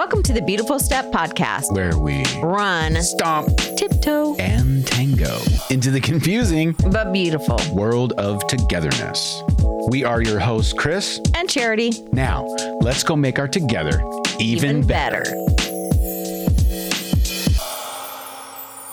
[0.00, 1.74] Welcome to the Beautiful Step Podcast.
[1.74, 7.58] where we Run, stomp tiptoe, and tango into the confusing but beautiful.
[7.74, 9.42] world of togetherness.
[9.90, 11.20] We are your hosts, Kris.
[11.34, 12.46] And charity, Now,
[12.80, 14.02] let's go make our together
[14.38, 15.22] even, better.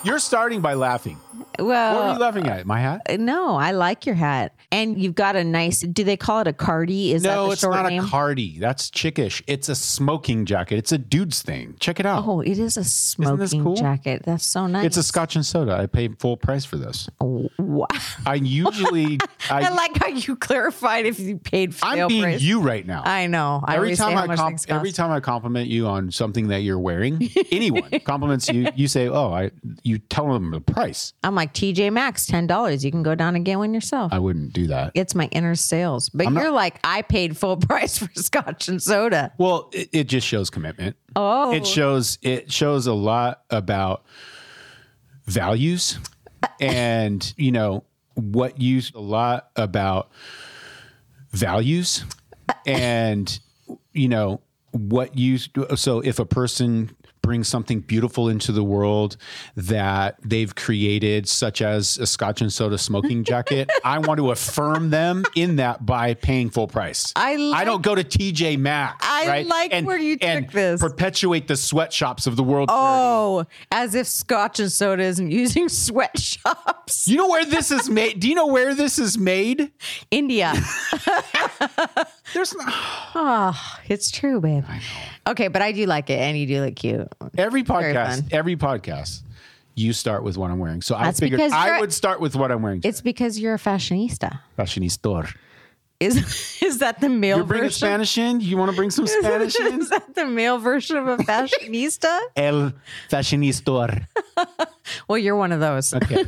[0.03, 1.21] You're starting by laughing.
[1.57, 2.65] What are you laughing at?
[2.65, 3.01] My hat?
[3.09, 4.53] Uh, no, I like your hat.
[4.71, 7.13] And you've got a nice, do they call it a cardi?
[7.13, 8.03] Is that No, the it's short not name?
[8.03, 8.59] a cardi.
[8.59, 9.41] That's chickish.
[9.47, 10.77] It's a smoking jacket.
[10.77, 11.75] It's a dude's thing.
[11.79, 12.25] Check it out.
[12.27, 13.75] Oh, it is a smoking cool?
[13.75, 14.23] jacket.
[14.25, 14.85] That's so nice.
[14.85, 15.73] It's a scotch and soda.
[15.73, 17.09] I paid full price for this.
[17.19, 17.87] Wow.
[18.25, 19.19] I usually
[19.49, 22.01] I I, like how you clarified if you paid Full price.
[22.01, 22.41] I'm being price.
[22.41, 23.03] you right now.
[23.05, 23.61] I know.
[23.63, 27.29] I every time I comp- every time I compliment you on something that you're wearing,
[27.51, 29.51] anyone compliments you, you say, "Oh, I."
[29.83, 31.13] You tell them the price.
[31.27, 32.85] I'm like TJ Maxx, ten dollars.
[32.85, 34.13] You can go down and get one yourself.
[34.13, 34.91] I wouldn't do that.
[34.95, 38.81] it's my inner sales, but not- you're like, I paid full price for scotch and
[38.81, 39.33] soda.
[39.37, 40.95] Well, it, it just shows commitment.
[41.17, 44.05] Oh, It shows it shows a lot about
[45.25, 45.99] values,
[46.59, 50.09] and you know what you a lot about
[51.31, 52.05] values,
[52.65, 53.39] and
[53.93, 54.41] you know
[54.71, 55.37] what you
[55.75, 56.95] so if a person
[57.27, 59.17] brings something beautiful into the world
[59.57, 64.91] that they've created such as a scotch and soda smoking jacket i want to affirm
[64.91, 69.05] them in that by paying full price I like- i don't go to tj maxx
[69.05, 69.45] I right?
[69.45, 70.79] like and, where you and took this.
[70.79, 77.09] perpetuate the sweatshops of the world oh, as if scotch and soda isn't using sweatshops.
[77.09, 79.69] you know where this is made do you know where this is made
[80.11, 80.53] India.
[82.33, 82.65] there's not
[83.15, 84.63] oh, it's true, babe.
[85.27, 87.07] Okay, but I do like it, and you do look cute.
[87.37, 89.21] every podcast every podcast
[89.75, 92.51] you start with what i'm wearing so That's i figured i would start with what
[92.51, 94.39] i'm wearing It's because you're a fashionista.
[94.57, 95.31] fashionista
[95.99, 96.15] Is
[96.63, 97.87] is that the male You're bringing version?
[97.87, 98.41] Spanish in?
[98.41, 99.81] You want to bring some Spanish in?
[99.81, 102.19] Is that the male version of a fashionista?
[102.35, 102.73] El
[103.09, 104.07] fashionistor.
[105.07, 105.93] well, you're one of those.
[105.93, 106.25] Okay.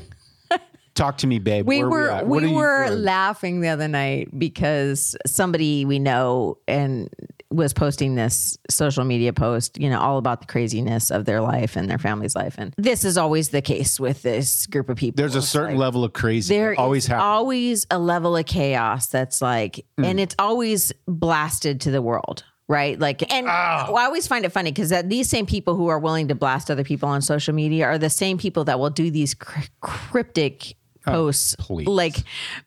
[0.99, 1.65] Talk to me, babe.
[1.65, 3.03] We Where were we, you were doing?
[3.03, 7.09] laughing the other night because somebody we know and
[7.49, 11.77] was posting this social media post, you know, all about the craziness of their life
[11.77, 12.55] and their family's life.
[12.57, 15.15] And this is always the case with this group of people.
[15.15, 16.53] There's a It's certain like- level of crazy.
[16.53, 17.23] there always happens.
[17.23, 20.05] always a level of chaos that's like mm.
[20.05, 24.51] and it's always blasted to the world right like and well, i always find it
[24.51, 27.85] funny because these same people who are willing to blast other people on social media
[27.85, 30.75] are the same people that will do these cr- cryptic
[31.09, 31.87] Oh, posts please.
[31.87, 32.17] like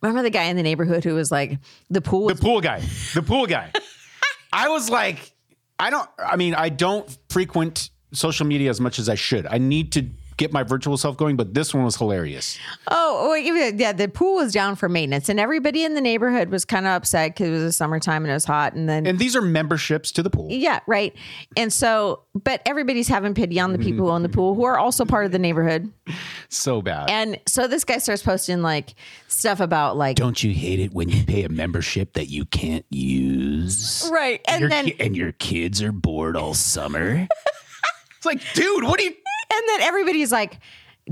[0.03, 1.58] remember the guy in the neighborhood who was like
[1.91, 2.82] the pool was the pool guy.
[3.14, 3.72] The pool guy.
[4.53, 5.32] I was like,
[5.78, 6.08] I don't.
[6.19, 9.47] I mean, I don't frequent social media as much as I should.
[9.47, 10.06] I need to
[10.42, 12.58] get my virtual self going, but this one was hilarious.
[12.88, 16.86] Oh, yeah, the pool was down for maintenance, and everybody in the neighborhood was kind
[16.86, 18.75] of upset because it was the summertime and it was hot.
[18.75, 20.48] And then And these are memberships to the pool.
[20.50, 21.14] Yeah, right.
[21.56, 23.86] And so, but everybody's having pity on the mm-hmm.
[23.86, 25.91] people who own the pool who are also part of the neighborhood.
[26.48, 27.10] So bad.
[27.10, 28.94] And so this guy starts posting like
[29.28, 32.84] stuff about like don't you hate it when you pay a membership that you can't
[32.91, 34.08] use?
[34.12, 37.26] right, and your then and your kids are bored all summer.
[38.16, 39.14] it's like, dude, what do you?
[39.52, 40.58] And then everybody's like,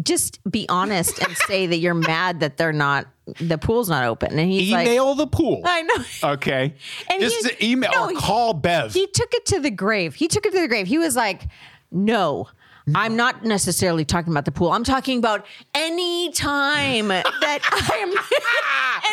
[0.02, 3.06] just be honest and say that you're mad that they're not
[3.40, 4.38] the pool's not open.
[4.38, 5.62] And he's like, Email the pool.
[5.64, 6.30] I know.
[6.32, 6.74] Okay.
[7.10, 8.92] And Just he- email no, or he- call Bev.
[8.92, 10.14] He took it to the grave.
[10.16, 10.86] He took it to the grave.
[10.88, 11.46] He was like,
[11.92, 12.48] no.
[12.92, 14.72] I'm not necessarily talking about the pool.
[14.72, 18.12] I'm talking about any time that I'm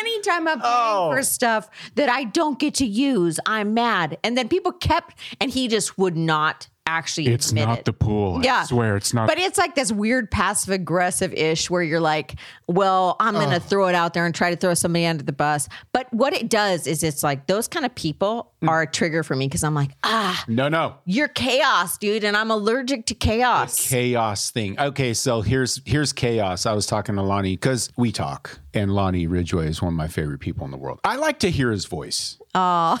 [0.00, 1.10] anytime I'm paying Oh.
[1.12, 4.18] for stuff that I don't get to use, I'm mad.
[4.24, 8.40] And then people kept and he just would not actually it's not the pool.
[8.42, 8.60] Yeah.
[8.60, 9.28] I swear it's not.
[9.28, 13.60] But it's like this weird passive aggressive ish where you're like, well, I'm going to
[13.60, 15.68] throw it out there and try to throw somebody under the bus.
[15.92, 18.68] But what it does is it's like those kind of people Hmm.
[18.70, 20.96] are a trigger for me because I'm like, ah, no, no.
[21.04, 22.24] you're chaos, dude.
[22.24, 23.88] And I'm allergic to chaos.
[23.88, 24.76] chaos thing.
[24.80, 26.66] Okay, so here's here's chaos.
[26.66, 30.08] I was talking to Lonnie because we talk, and Lonnie Ridgway is one of my
[30.08, 30.98] favorite people in the world.
[31.04, 32.36] I like to hear his voice.
[32.60, 32.98] Oh,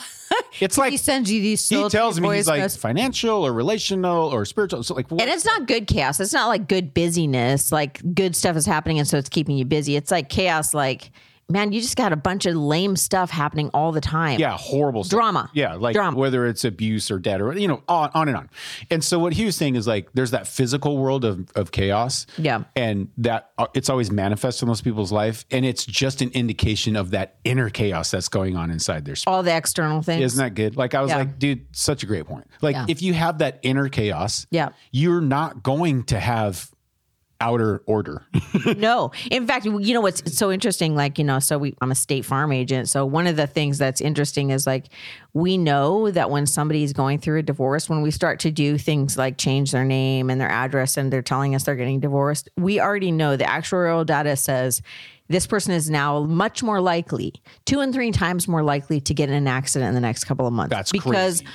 [0.60, 4.44] It's like he sends you these he tells me he's like financial or relational or
[4.44, 4.82] spiritual.
[4.82, 5.20] So like, what?
[5.20, 6.20] And it's not good chaos.
[6.20, 7.72] It's not like good busyness.
[7.72, 9.96] Like good stuff is happening, and so it's keeping you busy.
[9.96, 10.74] It's like chaos.
[10.74, 11.10] Like
[11.50, 14.38] man, you just got a bunch of lame stuff happening all the time.
[14.38, 15.16] yeah, horrible stuff.
[15.18, 15.50] Drama.
[15.54, 16.16] Yeah, like Drama.
[16.18, 18.50] whether it's abuse or debt or you know on, on and on.
[18.90, 22.26] And so what he was saying is like there's that physical world of of chaos.
[22.36, 22.64] Yeah.
[22.76, 26.96] and that uh, it's always manifest in those people's life, and it's just an indication
[26.96, 29.34] of that inner chaos that's going on inside their spirit.
[29.34, 30.22] all the external things.
[30.22, 30.76] Isn't that good?
[30.76, 31.18] Like I was Yeah.
[31.18, 32.46] like, dude, such a great point.
[32.60, 32.86] Like Yeah.
[32.88, 34.70] if you have that inner chaos, Yeah.
[34.92, 36.70] you're not going to have
[37.40, 38.26] outer order.
[38.76, 39.12] no.
[39.30, 40.94] In fact, you know what's so interesting?
[40.96, 42.88] Like, you know, so we, I'm a state farm agent.
[42.88, 44.86] So one of the things that's interesting is like,
[45.34, 49.16] we know that when somebody's going through a divorce, when we start to do things
[49.16, 52.80] like change their name and their address and they're telling us they're getting divorced, we
[52.80, 54.82] already know the actuarial data says
[55.28, 57.34] this person is now much more likely,
[57.66, 60.46] two and three times more likely to get in an accident in the next couple
[60.46, 60.70] of months.
[60.70, 61.46] That's because crazy.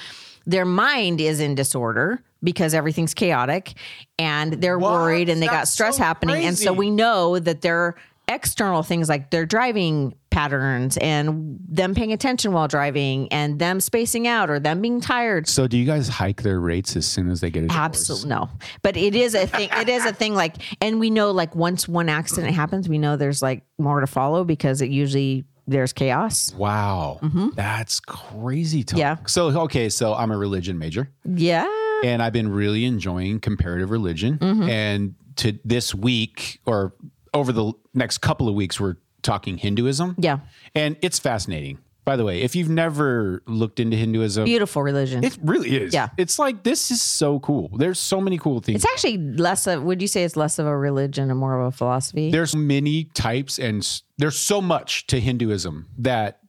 [0.45, 3.73] Their mind is in disorder because everything's chaotic
[4.19, 4.91] and they're What?
[4.93, 6.43] worried and they got stress so happening.
[6.45, 7.95] And so we know that their
[8.29, 14.27] external things like their driving patterns and them paying attention while driving and them spacing
[14.27, 15.47] out or them being tired.
[15.47, 17.71] So do you guys hike their rates as soon as they get a?
[17.71, 18.49] Absolutely no,
[18.81, 19.69] but it is a thing.
[19.73, 20.35] It is a thing.
[20.35, 24.07] Like, and we know like once one accident happens, we know there's like more to
[24.07, 26.53] follow because it usually there's chaos.
[26.55, 27.19] Wow.
[27.55, 28.99] That's crazy talk.
[28.99, 28.99] Mm-hmm.
[28.99, 29.17] Yeah.
[29.27, 31.09] So okay, so I'm a religion major.
[31.25, 31.67] Yeah.
[32.03, 34.37] and I've been really enjoying comparative religion.
[34.37, 34.69] Mm-hmm.
[34.69, 36.93] And to this week or
[37.33, 40.15] over the next couple of weeks, we're talking Hinduism.
[40.17, 40.39] Yeah.
[40.75, 41.79] And it's fascinating.
[42.05, 45.23] By the way, if you've never looked into Hinduism, Beautiful religion.
[45.23, 45.93] it really is.
[45.93, 46.09] Yeah.
[46.17, 47.69] It's like this is so cool.
[47.77, 48.83] There's so many cool things.
[48.83, 51.67] It's actually less of, would you say it's less of a religion and more of
[51.67, 52.31] a philosophy?
[52.31, 56.39] there's many types and there's so much to Hinduism that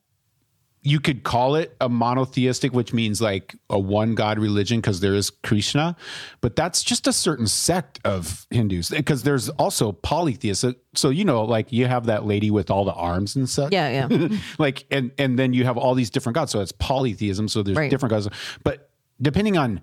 [0.85, 5.15] you could call it a monotheistic, which means like a one God religion because there
[5.15, 5.95] is Krishna,
[6.41, 10.61] but that's just a certain sect of Hindus because there's also polytheists.
[10.61, 13.73] So, so, you know, like you have that lady with all the arms and such.
[13.73, 14.37] yeah, yeah.
[14.59, 16.51] like, and, and then you have all these different gods.
[16.51, 17.47] So it's polytheism.
[17.47, 17.89] So there's Right.
[17.89, 18.29] different gods.
[18.63, 18.89] But
[19.21, 19.81] depending on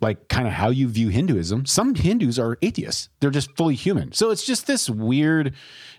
[0.00, 3.08] like kind of how you view Hinduism, some Hindus are atheists.
[3.18, 4.12] They're just fully human.
[4.12, 5.54] So it's just this weird,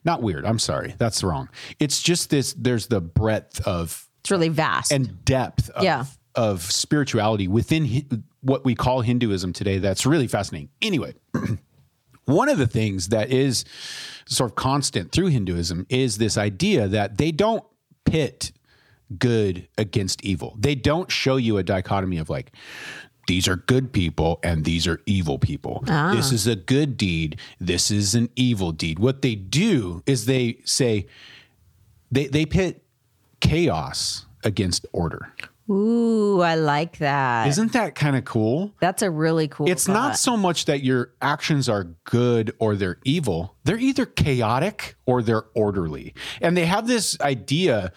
[0.05, 0.45] not weird.
[0.45, 0.95] I'm sorry.
[0.97, 1.49] That's wrong.
[1.79, 4.91] It's just this, there's the breadth of It's really vast.
[4.91, 6.05] and depth of, Yeah.
[6.35, 8.05] of spirituality within Hi-
[8.41, 10.69] what we call Hinduism today that's really fascinating.
[10.81, 11.13] Anyway,
[12.25, 13.65] one of the things that is
[14.27, 17.63] sort of constant through Hinduism is this idea that they don't
[18.05, 18.51] pit
[19.17, 20.55] good against evil.
[20.59, 22.51] They don't show you a dichotomy of like,
[23.27, 25.83] these are good people and these are evil people.
[25.87, 26.13] Ah.
[26.15, 27.39] This is a good deed.
[27.59, 28.99] This is an evil deed.
[28.99, 31.07] What they do is they say,
[32.11, 32.83] they, they pit
[33.39, 35.33] chaos against order.
[35.69, 37.47] Ooh, I like that.
[37.47, 38.73] Isn't that kind of cool?
[38.79, 39.69] That's a really cool.
[39.69, 43.55] It's not so much that your actions are good or they're evil.
[43.65, 46.15] They're either chaotic or they're orderly.
[46.41, 47.91] And they have this idea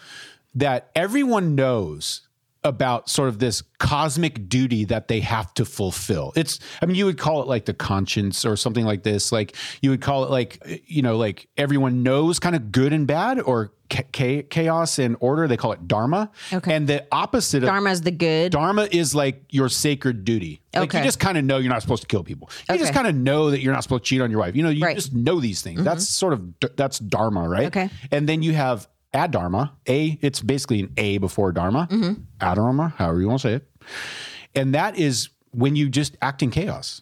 [0.53, 2.27] that everyone knows
[2.63, 6.31] about sort of this cosmic duty that they have to fulfill.
[6.35, 9.31] It's, I mean, you would call it like the conscience or something like this.
[9.31, 13.05] Like you would call it like, you know, like everyone knows kind of good and
[13.05, 14.03] bad or cha-
[14.49, 15.47] chaos and order.
[15.47, 16.31] They call it dharma.
[16.53, 16.73] Okay.
[16.73, 18.51] And the opposite of dharma is the good.
[18.53, 20.61] Dharma is like your sacred duty.
[20.73, 20.99] Like Okay.
[20.99, 22.49] you just kind of know you're not supposed to kill people.
[22.69, 24.55] You just kind of know that you're not supposed to cheat on your wife.
[24.55, 24.95] You know, you Right.
[24.95, 25.79] just know these things.
[25.79, 25.85] Mm-hmm.
[25.85, 27.67] That's sort of that's dharma, right?
[27.67, 27.89] Okay.
[28.11, 29.71] And then you have adharma.
[29.87, 31.87] A, it's basically an A before dharma.
[31.91, 32.21] Mm-hmm.
[32.39, 33.69] Adharma, however you want to say it.
[34.55, 37.01] And that is when you just act in chaos.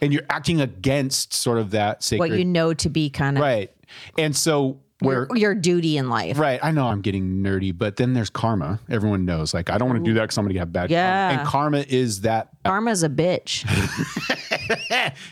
[0.00, 3.42] And you're acting against sort of that sacred what you know to be kind of
[3.42, 3.72] right.
[4.16, 6.38] And so where your duty in life.
[6.38, 6.58] Right.
[6.62, 8.80] I know I'm getting nerdy, but then there's karma.
[8.90, 9.54] Everyone knows.
[9.54, 11.28] Like, I don't want to do that because I'm to have bad Yeah.
[11.28, 11.38] karma.
[11.40, 12.48] And karma is that.
[12.64, 13.64] Dharma's a bitch.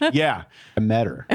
[0.14, 0.44] yeah.
[0.76, 1.26] I met her.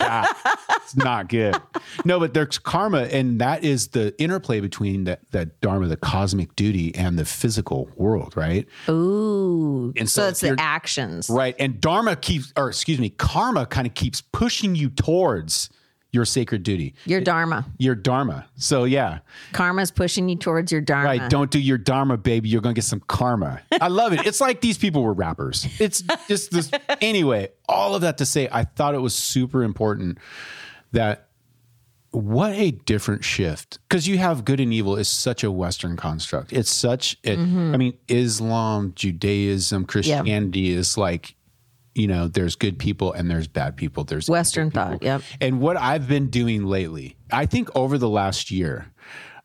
[0.00, 1.56] Ah, it's not good.
[2.04, 3.02] No, but there's karma.
[3.02, 7.90] And that is the interplay between that, that dharma, the cosmic duty, and the physical
[7.96, 8.66] world, right?
[8.88, 9.92] Ooh.
[9.96, 11.28] And so, so it's the actions.
[11.28, 11.54] Right.
[11.58, 15.68] And dharma keeps, or excuse me, karma kind of keeps pushing you towards
[16.16, 17.64] your sacred duty, Your dharma.
[17.78, 18.46] your dharma.
[18.56, 19.18] So, yeah.
[19.52, 21.04] Karma's pushing you towards your dharma.
[21.10, 21.30] Right.
[21.30, 22.48] Don't do your dharma, baby.
[22.48, 23.60] You're to get some karma.
[23.80, 24.26] I love it.
[24.26, 25.66] It's like these people were rappers.
[25.78, 26.70] It's just this.
[27.00, 30.18] Anyway, all of that to say, I thought it was super important
[30.92, 31.28] that
[32.12, 36.52] what a different shift because you have good and evil is such a Western construct.
[36.52, 37.74] It's such, it, Mm-hmm.
[37.74, 41.34] I mean, Islam, Judaism, Christianity is like,
[41.96, 44.04] you know, there's good people and there's bad people.
[44.04, 45.02] There's Western thought.
[45.02, 45.22] Yep.
[45.40, 48.92] And what I've been doing lately, I think over the last year,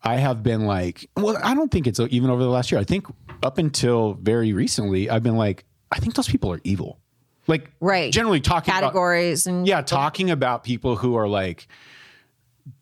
[0.02, 2.80] I have been like, well, I don't think it's even over the last year.
[2.80, 3.06] I think
[3.42, 6.98] up until very recently, I've been like, I think those people are evil.
[7.46, 8.12] Like, Right.
[8.12, 11.68] Generally talking about, Categories and yeah, talking about people who are like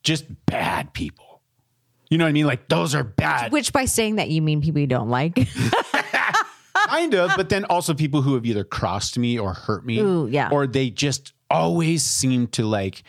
[0.02, 1.42] just bad people.
[2.10, 2.46] You know what I mean?
[2.46, 5.38] Like those are bad, Which by saying that you mean people you don't like.
[6.90, 7.32] kind of.
[7.36, 10.50] But then also people who have either crossed me or hurt me, Ooh, yeah.
[10.50, 13.02] or they just always seem to like,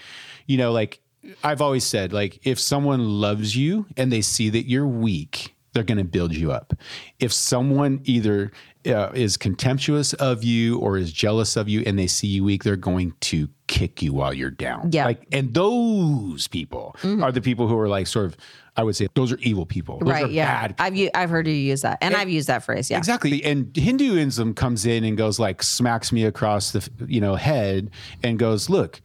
[0.48, 1.00] you know, like
[1.44, 5.84] I've always said, like if someone loves you and they see that you're weak, they're
[5.84, 6.74] going to build you up.
[7.20, 8.52] If someone either
[8.86, 12.64] uh, is contemptuous of you or is jealous of you and they see you weak,
[12.64, 14.90] they're going to kick you while you're down.
[14.92, 15.06] Yeah.
[15.06, 18.38] Like, and those people are the people who are like sort of,
[18.76, 20.00] I would say, those are evil people.
[20.00, 20.32] Those right.
[20.32, 20.68] Yeah.
[20.68, 22.90] bad I've I've heard you use that, and I've used that phrase.
[22.90, 22.98] Yeah.
[22.98, 23.44] Exactly.
[23.44, 27.92] And Hinduism comes in and goes like smacks me across the you know head
[28.24, 29.02] and goes, "Look,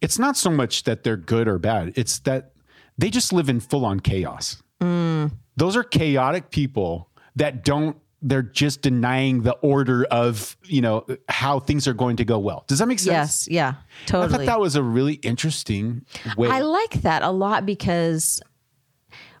[0.00, 1.94] it's not so much that they're good or bad.
[1.96, 2.52] It's that
[2.98, 4.62] they just live in full on chaos.
[4.80, 11.60] Those are chaotic people that don't they're just denying the order of, you know, how
[11.60, 12.64] things are going to go well.
[12.66, 13.46] Does that make sense?
[13.46, 13.48] Yes.
[13.48, 13.74] Yeah.
[14.06, 14.26] Totally.
[14.26, 16.04] I thought that was a really interesting
[16.36, 16.48] way.
[16.48, 18.42] I like that a lot because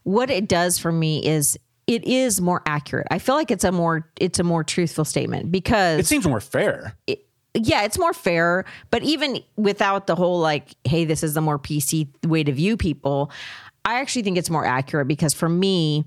[0.04, 1.58] what it does for me is
[1.88, 3.06] it is more accurate.
[3.10, 6.40] I feel like it's a more it's a more truthful statement because it seems more
[6.40, 6.96] fair.
[7.54, 11.58] yeah, it's more fair, but even without the whole like hey, this is the more
[11.58, 13.32] PC way to view people,
[13.84, 16.04] I actually think it's more accurate because for me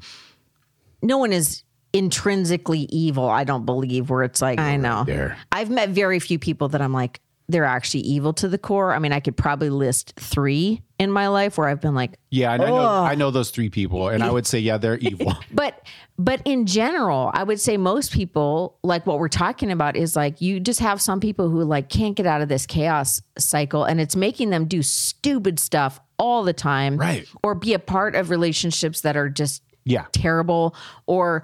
[1.01, 5.03] no one is intrinsically evil, I don't believe where it's like I know.
[5.05, 5.37] there.
[5.51, 7.19] I've met very few people that I'm like
[7.49, 8.93] they're actually evil to the core.
[8.93, 12.53] I mean, I could probably list 3 in my life where I've been like Yeah,
[12.53, 15.33] and I know I know those three people and I would say yeah, they're evil.
[15.53, 15.85] but
[16.19, 20.39] but in general i would say most people like what we're talking about is like
[20.39, 23.99] you just have some people who like can't get out of this chaos cycle and
[23.99, 27.27] it's making them do stupid stuff all the time Right.
[27.41, 30.05] or be a part of relationships that are just yeah.
[30.11, 30.75] terrible
[31.07, 31.41] or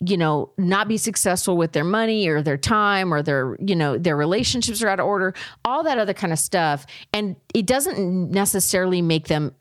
[0.00, 3.98] you know not be successful with their money or their time or their you know
[3.98, 6.86] their relationships are out of order all that other kind of stuff.
[7.12, 9.54] And it doesn't necessarily make them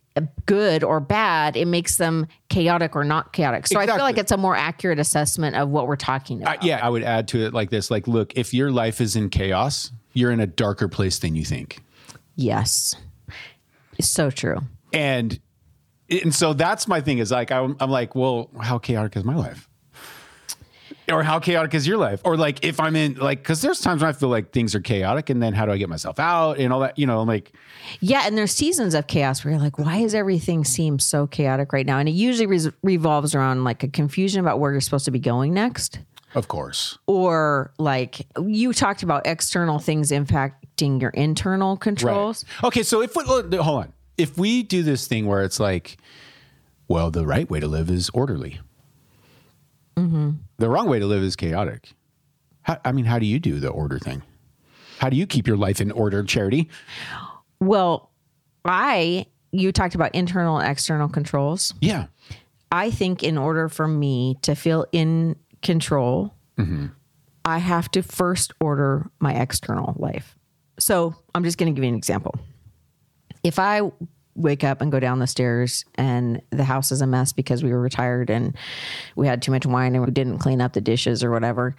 [0.46, 1.56] good or bad.
[1.56, 3.68] It makes them chaotic or not chaotic.
[3.68, 6.64] So i feel like it's a more accurate assessment of what we're talking about.
[6.64, 9.16] I, yeah, I would add to it like this: like, look, if your life is
[9.16, 11.82] in chaos, you're in a darker place than you think,
[12.36, 12.96] yes.
[13.98, 14.60] It's so true.
[14.94, 15.40] And
[16.10, 19.36] and so that's my thing is like I'm, I'm like, well, how chaotic is my
[19.36, 19.68] life?
[21.10, 22.22] Or how chaotic is your life?
[22.26, 24.82] Or like if I'm in like because there's times when I feel like things are
[24.82, 27.00] chaotic, and then how do I get myself out and all that?
[27.00, 27.54] You know, like
[28.02, 31.72] Yeah, and there's seasons of chaos where you're like, why does everything seem so chaotic
[31.72, 31.98] right now?
[31.98, 35.20] And it usually res- revolves around like a confusion about where you're supposed to be
[35.20, 36.00] going next.
[36.36, 42.44] of course, or like you talked about external things impacting your internal controls.
[42.66, 45.98] Okay, so if we, hold on, if we do this thing where it's like,
[46.90, 48.60] well, the right way to live is orderly.
[50.58, 51.94] The wrong way to live is chaotic.
[52.62, 54.24] How, I mean, how do you do the order thing?
[55.00, 56.70] How do you keep your life in order, Charity?
[57.60, 58.12] Well,
[58.66, 61.74] I you talked about internal and external controls.
[61.82, 62.08] Yeah.
[62.72, 66.88] I think in order for me to feel in control, mm-hmm.
[67.46, 70.36] I have to first order my external life.
[70.80, 72.36] So I'm just going to give you an example.
[73.44, 73.82] If I
[74.38, 77.72] wake up and go down the stairs and the house is a mess because we
[77.72, 78.56] were retired and
[79.16, 81.76] we had too much wine and we didn't clean up the dishes or whatever,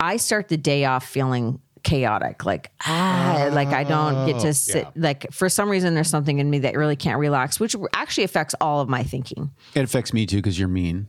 [0.00, 4.88] I start the day off feeling chaotic like ah like i don't get to sit
[4.96, 8.56] like for some reason there's something in me that really can't relax which actually affects
[8.60, 11.06] all of my thinking It affects me too because you're mean.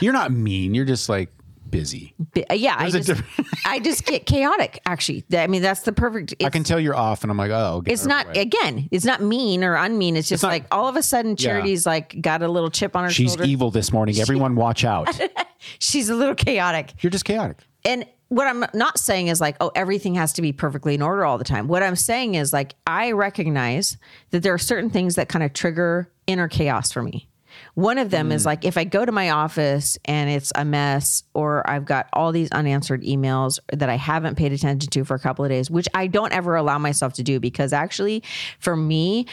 [0.00, 0.74] you're not mean.
[0.74, 1.30] You're just like
[1.74, 2.14] busy.
[2.34, 3.22] But, uh, yeah, I There's just,
[3.66, 4.80] I just get chaotic.
[4.86, 6.34] Actually, I mean that's the perfect.
[6.44, 8.88] I can tell you're off, and I'm like, oh, it's not again.
[8.92, 10.14] It's not mean or unmean.
[10.16, 13.04] It's just not- like all of a sudden, Charity's like got a little chip on
[13.04, 13.44] her She's shoulder.
[13.44, 14.20] evil this morning.
[14.20, 15.08] Everyone, watch out.
[15.80, 16.92] She's a little chaotic.
[17.00, 17.58] You're just chaotic.
[17.84, 21.24] And what I'm not saying is like, oh, everything has to be perfectly in order
[21.24, 21.68] all the time.
[21.68, 23.96] What I'm saying is like, I recognize
[24.30, 27.28] that there are certain things that kind of trigger inner chaos for me.
[27.74, 28.46] One of them is mm.
[28.46, 32.30] like if I go to my office and it's a mess, or I've got all
[32.30, 35.88] these unanswered emails that I haven't paid attention to for a couple of days, which
[35.94, 38.22] I don't ever allow myself to do because actually,
[38.60, 39.26] for me,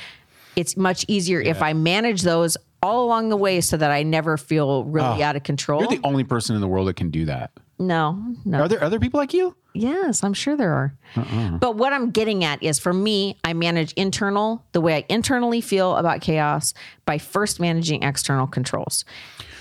[0.56, 4.38] it's much easier if I manage those all along the way so that I never
[4.38, 5.82] feel really ah, out of control.
[5.82, 7.52] You're the only person in the world that can do that.
[7.78, 8.60] no, no.
[8.62, 9.56] Are there other people like you?
[9.74, 10.94] Yes, I'm sure there are.
[11.16, 11.58] Uh-uh.
[11.58, 15.62] But what I'm getting at is for me, I manage internal, the way I internally
[15.62, 16.74] feel about chaos
[17.06, 19.06] by first managing external controls.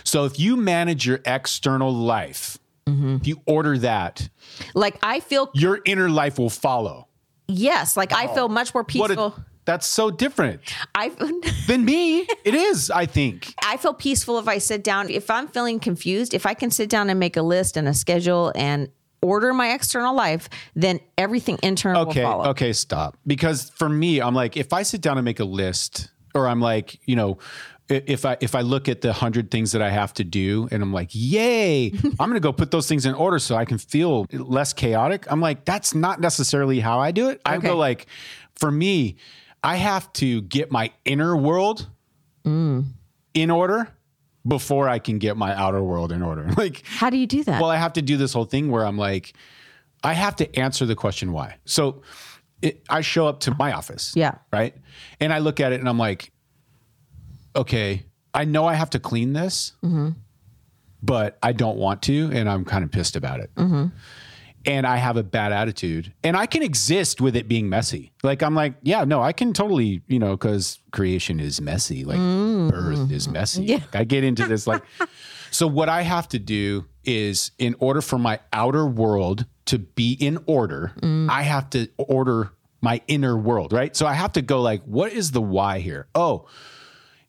[0.04, 3.16] So if you manage your external life, mm-hmm.
[3.16, 4.28] if you order that,
[4.74, 7.06] Like I feel, your inner life will follow.
[7.46, 8.34] yes, like I oh.
[8.34, 8.84] feel much more Oh.
[8.84, 9.26] Peaceful.
[9.26, 10.60] a, that's so different
[10.94, 11.10] I,
[11.68, 12.26] than me.
[12.44, 13.54] It is, I think.
[13.62, 15.10] I feel peaceful if I sit down.
[15.10, 17.94] If I'm feeling confused, if I can sit down and make a list and a
[17.94, 18.88] schedule and
[19.22, 22.44] order my external life, then everything internal Okay, will follow.
[22.50, 23.16] okay, stop.
[23.26, 26.60] Because for me, I'm like, if I sit down and make a list, or I'm
[26.60, 27.38] like, you know,
[27.88, 30.80] if I if I look at the hundred things that I have to do, and
[30.82, 34.26] I'm like, yay, I'm gonna go put those things in order so I can feel
[34.32, 35.26] less chaotic.
[35.30, 37.40] I'm like, that's not necessarily how I do it.
[37.44, 37.66] I Okay.
[37.68, 38.06] go like,
[38.54, 39.16] for me,
[39.64, 41.88] I have to get my inner world
[42.46, 42.84] Mm.
[43.34, 43.88] in order
[44.46, 46.48] before I can get my outer world in order.
[46.56, 47.60] Like, How do you do that?
[47.60, 49.34] well, I have to do this whole thing where I'm like,
[50.02, 51.56] I have to answer the question why.
[51.64, 52.02] So
[52.62, 54.12] it, I show up to my office.
[54.14, 54.36] Yeah.
[54.52, 54.74] Right.
[55.20, 56.32] And I look at it and I'm like,
[57.54, 60.10] okay, I know I have to clean this, mm-hmm.
[61.02, 62.30] but I don't want to.
[62.32, 63.54] And I'm kind of pissed about it.
[63.54, 63.86] Mm-hmm.
[64.66, 66.12] And I have a bad attitude.
[66.22, 68.12] And I can exist with it being messy.
[68.22, 72.04] Like, I'm like, yeah, no, I can totally, you know, because creation is messy.
[72.04, 72.70] Like, mm.
[72.70, 73.64] birth is messy.
[73.64, 73.76] Yeah.
[73.76, 74.82] Like, I get into this, like,
[75.50, 80.12] so what I have to do is in order for my outer world to be
[80.12, 81.30] in order, mm.
[81.30, 83.94] I have to order my inner world, right?
[83.94, 86.08] So I have to go like, what is the why here?
[86.14, 86.46] Oh,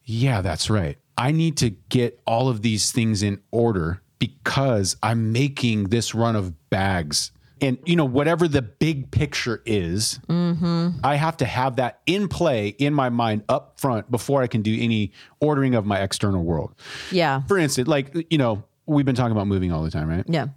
[0.03, 0.97] yeah, that's right.
[1.17, 6.35] I need to get all of these things in order because I'm making this run
[6.35, 7.31] of bags.
[7.59, 10.89] And you know, whatever the big picture is, mm-hmm.
[11.03, 14.61] I have to have that in play in my mind up front before I can
[14.61, 16.75] do any ordering of my external world.
[17.11, 17.41] yeah.
[17.47, 20.23] For instance, like, you know, we've been talking about moving all the time, right?
[20.27, 20.47] Yeah.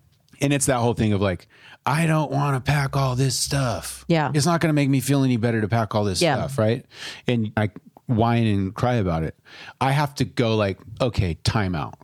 [0.41, 1.49] And it's that whole thing of like,
[1.87, 4.05] I don't want to pack all this stuff.
[4.09, 4.31] Yeah.
[4.35, 6.37] It's not going to make me feel any better to pack all this Yeah.
[6.37, 6.85] stuff, right?
[7.27, 7.71] And I
[8.07, 9.39] whine and cry about it.
[9.81, 11.95] I have to go like, okay, time out.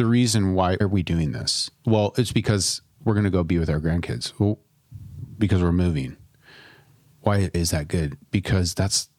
[0.00, 1.70] The reason why are we doing this?
[1.84, 4.32] Well, it's because we're going to go be with our grandkids.
[4.38, 4.58] Well,
[5.36, 6.16] because we're moving.
[7.20, 8.16] Why is that good?
[8.30, 9.10] Because that's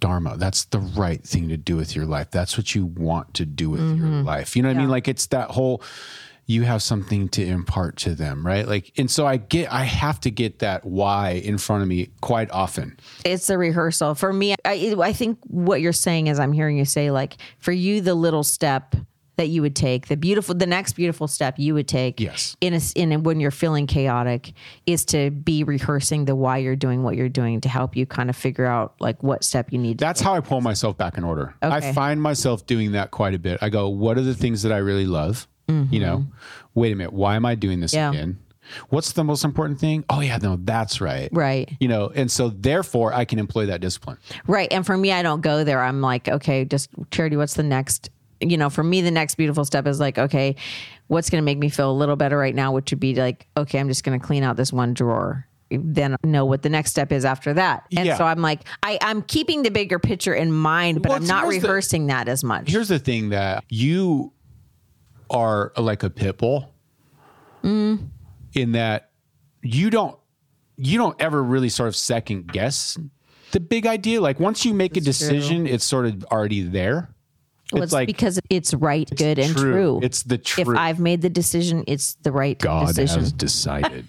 [0.00, 0.36] dharma.
[0.36, 2.30] That's the right thing to do with your life.
[2.30, 4.26] That's what you want to do with your mm-hmm.
[4.26, 4.54] life.
[4.54, 4.90] You know what I mean?
[4.90, 5.82] Like it's that whole
[6.44, 8.68] you have something to impart to them, right?
[8.68, 12.10] Like and so I get I have to get that why in front of me
[12.20, 13.00] quite often.
[13.24, 16.84] it's a rehearsal for me I, I think what you're saying is i'm hearing you
[16.84, 18.94] say like for you the little step
[19.38, 22.56] that you would take the beautiful the next beautiful step you would take Yes.
[22.60, 24.52] in a, in a, when you're feeling chaotic
[24.84, 28.28] is to be rehearsing the why you're doing what you're doing to help you kind
[28.28, 31.16] of figure out like what step you need to That's how I pull myself back
[31.16, 31.54] in order.
[31.62, 31.88] Okay.
[31.88, 33.58] I find myself doing that quite a bit.
[33.62, 35.48] I go, what are the things that I really love?
[35.68, 36.30] You know, mm-hmm.
[36.74, 38.08] wait a minute, why am I doing this Yeah.
[38.08, 38.38] again?
[38.88, 40.04] What's the most important thing?
[40.10, 41.28] Oh yeah, no, that's right.
[41.32, 44.18] right You know, and so therefore I can employ that discipline.
[44.46, 44.72] Right.
[44.72, 45.82] And for me, I don't go there.
[45.82, 48.10] I'm like, okay, just charity, what's the next?
[48.40, 50.54] You know, for me, the next beautiful step is like, okay,
[51.08, 53.46] what's going to make me feel a little better right now, which would be like,
[53.56, 55.46] okay, I'm just going to clean out this one drawer.
[55.70, 57.84] Then know what the next step is after that.
[57.96, 58.16] And Yeah.
[58.16, 61.44] so I'm like, I, I'm keeping the bigger picture in mind, but Well, I'm not
[61.44, 62.70] here's the- rehearsing that as much.
[62.70, 64.32] Here's the thing that you
[65.30, 66.72] are like a pit bull
[67.62, 68.08] mm.
[68.54, 69.10] in that
[69.62, 70.18] you don't
[70.76, 72.96] you don't ever really sort of second guess
[73.52, 74.20] the big idea.
[74.20, 77.10] Like once you make a decision, it's sort of already there.
[77.72, 80.00] Well, it's it's like because it's right, good, and true.
[80.02, 80.68] It's the truth.
[80.68, 80.76] if.
[80.76, 82.78] I've made the decision, it's the right decision.
[82.80, 83.20] God decision.
[83.20, 84.06] has decided.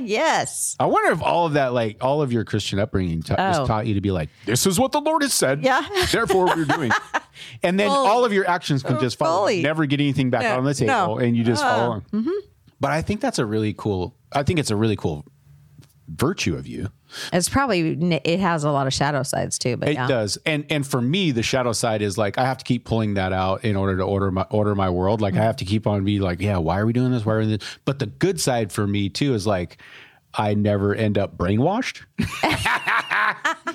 [0.00, 0.76] Yes.
[0.80, 3.52] I wonder if all of that, like all of your Christian upbringing, ta- Oh.
[3.52, 5.86] just taught you to be like, "This is what the Lord has said." Yeah.
[6.12, 6.90] Therefore, we're doing.
[7.62, 9.42] And then all of your actions can just follow.
[9.46, 9.62] Fully.
[9.62, 10.56] Never get anything back Yeah.
[10.56, 11.18] on the table, No.
[11.18, 11.66] and you just Oh.
[11.68, 12.04] follow along.
[12.12, 12.30] Mm-hmm.
[12.80, 14.14] But I think that's a really cool.
[14.32, 15.24] I think it's a really cool
[16.08, 16.90] virtue of you.
[17.32, 17.92] It's probably,
[18.24, 20.06] it has a lot of shadow sides too, but It yeah.
[20.06, 23.14] does, and and for me, the shadow side is like I have to keep pulling
[23.14, 25.20] that out in order to order my order my world.
[25.20, 25.42] Like I mm.
[25.42, 27.24] have to keep on be like, yeah, why are we doing this?
[27.24, 27.78] Why are we doing this?
[27.84, 29.78] But the good side for me too is like
[30.34, 32.02] I never end up brainwashed.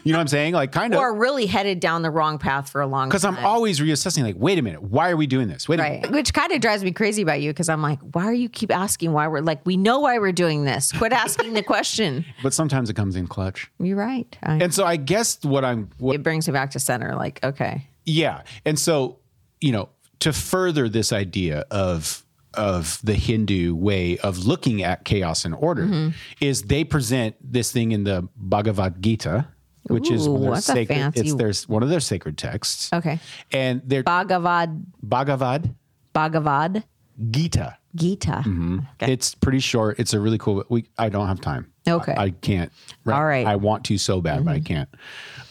[0.03, 0.53] you know what I'm saying?
[0.53, 3.25] Like kind of or really headed down the wrong path for a long because.
[3.25, 4.23] I'm always reassessing.
[4.23, 5.67] Like, wait a minute, why are we doing this?
[5.67, 6.03] Wait a minute.
[6.05, 6.11] Right.
[6.11, 8.71] Which kind of drives me crazy about you because I'm like, why are you keep
[8.71, 10.91] asking why we're like, we know why we're doing this.
[10.91, 12.25] Quit asking the question.
[12.43, 14.35] But sometimes it comes in clutch, You're right.
[14.41, 17.15] I, and so I guess what I'm what it brings me back to center.
[17.15, 17.87] Like, okay.
[18.05, 18.41] Yeah.
[18.65, 19.19] And so,
[19.59, 19.89] you know,
[20.21, 25.83] to further this idea of of the Hindu way of looking at chaos and order
[25.83, 26.09] Mm-hmm.
[26.41, 29.47] is they present this thing in the Bhagavad Gita,
[29.87, 32.91] which is one of their sacred fancy- it's their one of their sacred texts.
[32.93, 33.19] Okay.
[33.51, 35.73] And they're Bhagavad, Bhagavad
[36.13, 36.83] Bhagavad
[37.31, 37.77] Gita.
[37.95, 38.31] Gita.
[38.45, 38.79] Mm-hmm.
[39.01, 39.11] Okay.
[39.13, 39.99] It's pretty short.
[39.99, 40.63] It's a really cool.
[40.69, 41.71] We I don't have time.
[41.87, 42.13] Okay.
[42.13, 42.71] I, I can't.
[43.07, 43.41] All right.
[43.45, 43.49] Mm-hmm.
[43.49, 44.87] I want to so bad, but I can't.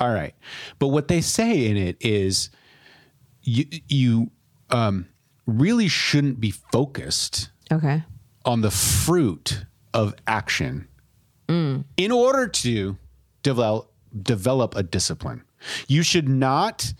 [0.00, 0.34] All right.
[0.78, 2.48] But what they say in it is,
[3.42, 4.30] you you
[4.70, 5.06] um,
[5.58, 8.02] really shouldn't be focused Okay.
[8.44, 10.86] on the fruit of action
[11.48, 11.84] Mm.
[11.96, 12.96] in order to
[13.42, 15.42] develop develop a discipline.
[15.86, 16.94] You should not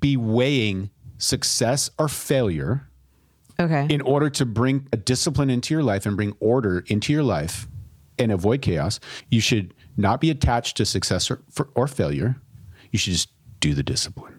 [0.00, 2.88] be weighing success or failure
[3.60, 3.86] Okay.
[3.90, 7.66] in order to bring a discipline into your life and bring order into your life
[8.18, 12.36] and avoid chaos, you should not be attached to success or, for, or failure.
[12.92, 13.30] You should just
[13.60, 14.37] do the discipline.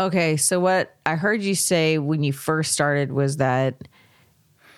[0.00, 3.86] Okay, so what I heard you say when you first started was that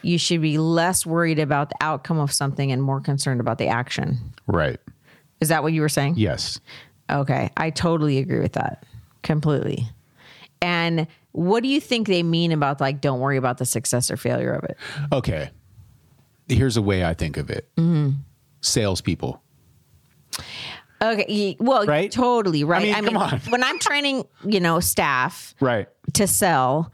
[0.02, 3.68] you should be less worried about the outcome of something and more concerned about the
[3.68, 4.18] action.
[4.48, 4.80] Right.
[5.40, 6.14] Is that what you were saying?
[6.16, 6.58] Yes.
[7.08, 8.84] Okay, I totally agree with that
[9.22, 9.88] completely.
[10.60, 14.16] And what do you think they mean about like don't worry about the success or
[14.16, 14.76] failure of it?
[15.12, 15.50] Okay.
[16.48, 17.68] Here's a way I think of it.
[17.76, 18.18] Mm-hmm.
[18.60, 19.40] Salespeople.
[21.02, 22.10] Okay, well, Right?
[22.12, 22.94] totally right.
[22.96, 23.40] I mean, come on.
[23.48, 25.88] when I'm training, you know, staff Right.
[26.14, 26.92] to sell,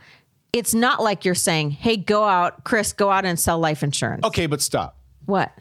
[0.53, 4.25] it's not like you're saying, "Hey, go out, Kris, go out and sell life insurance."
[4.25, 4.97] Okay, but stop.
[5.27, 5.53] What?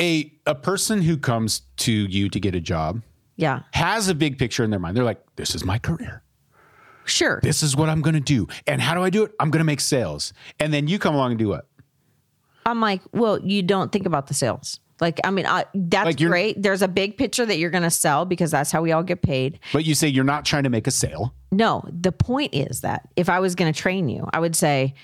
[0.00, 3.02] A a person who comes to you to get a job
[3.36, 4.96] Yeah, has a big picture in their mind.
[4.96, 6.22] They're like, this is my career.
[7.04, 7.40] sure.
[7.42, 8.46] This is what I'm going to do.
[8.66, 9.32] And how do I do it?
[9.40, 10.32] I'm going to make sales.
[10.58, 11.66] And then you come along and do what?
[12.66, 14.80] I'm like, well, you don't think about the sales.
[15.00, 16.62] Like, I mean, I, that's Like great.
[16.62, 19.22] There's a big picture that you're going to sell because that's how we all get
[19.22, 19.58] paid.
[19.72, 21.34] But you say you're not trying to make a sale.
[21.52, 24.94] No, the point is that if I was going to train you, I would say,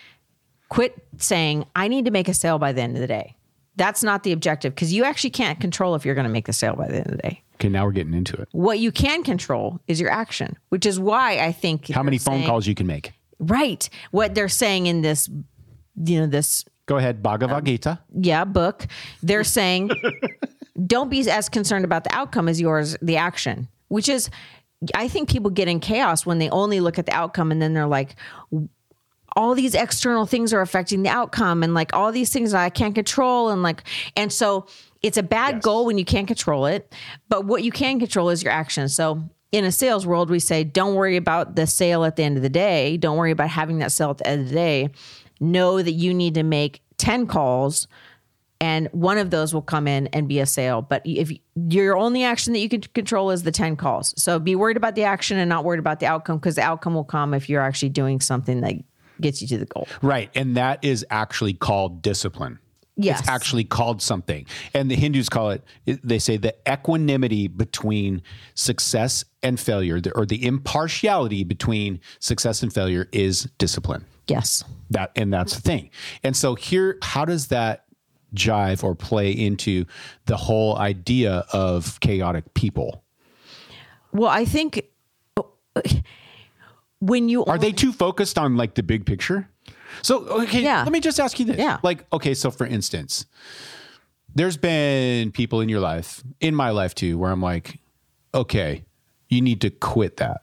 [0.68, 3.36] quit saying, I need to make a sale by the end of the day.
[3.76, 6.52] That's not the objective because you actually can't control if you're going to make the
[6.52, 7.42] sale by the end of the day.
[7.56, 8.48] Okay, now we're getting into it.
[8.52, 12.36] What you can control is your action, which is why I think How many phone
[12.36, 13.12] saying- calls you can make?
[13.38, 13.88] Right.
[14.12, 15.28] What they're saying in this,
[15.96, 17.98] you know, this Go ahead, Bhagavad um, Gita.
[18.14, 18.86] yeah book.
[19.22, 19.90] They're saying
[20.86, 24.28] don't be as concerned about the outcome as yours the action which is
[24.94, 27.72] i think people get in chaos when they only look at the outcome and then
[27.72, 28.16] they're like
[29.34, 32.70] all these external things are affecting the outcome and like all these things that i
[32.70, 33.82] can't control and like
[34.16, 34.66] and so
[35.02, 36.94] it's a bad goal when you can't control it
[37.28, 39.22] but what you can control is your action so
[39.52, 42.42] in a sales world we say don't worry about the sale at the end of
[42.42, 42.96] the day.
[42.96, 44.90] Don't worry about having that sale at the end of the day
[45.40, 47.86] know that you need to make 10 calls
[48.58, 51.30] and one of those will come in and be a sale but if
[51.68, 54.94] your only action that you can control is the 10 calls so be worried about
[54.94, 57.60] the action and not worried about the outcome because the outcome will come if you're
[57.62, 58.74] actually doing something that
[59.20, 60.30] gets you to the goal Right.
[60.34, 62.58] And that is actually called discipline.
[62.98, 63.20] Yes.
[63.20, 64.46] It's actually called something.
[64.72, 68.22] And the Hindus call it, it- they say the equanimity between
[68.54, 74.06] success and failure, or the impartiality between success and failure is discipline.
[74.28, 75.90] Yes That and that's the thing.
[76.22, 77.84] And so here, how does that
[78.34, 79.84] jive or play into
[80.26, 83.02] the whole idea of chaotic people?
[84.12, 84.82] well i think
[85.36, 85.42] uh,
[87.00, 89.48] when you Are they too focused on like the big picture?
[90.02, 90.82] So okay, Yeah.
[90.82, 91.58] let me just ask you this.
[91.58, 91.78] Yeah.
[91.82, 93.26] Like, okay, so for instance,
[94.34, 97.78] there's been people in your life, in my life too, where I'm like,
[98.34, 98.84] okay,
[99.28, 100.42] you need to quit that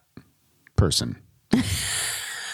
[0.76, 1.17] person.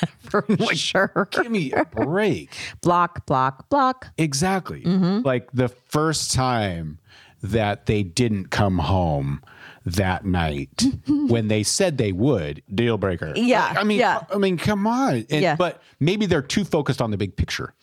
[0.19, 2.51] for sure Give me a break.
[2.81, 4.81] block block block Exactly.
[4.83, 5.25] Mm-hmm.
[5.25, 6.99] Like the first time
[7.41, 9.41] that they didn't come home
[9.85, 13.31] that night when they said they would, deal breaker.
[13.35, 14.23] Yeah, Like, I mean, yeah.
[14.33, 15.25] I mean, come on.
[15.29, 15.55] And- Yeah.
[15.55, 17.73] But maybe they're too focused on the big picture.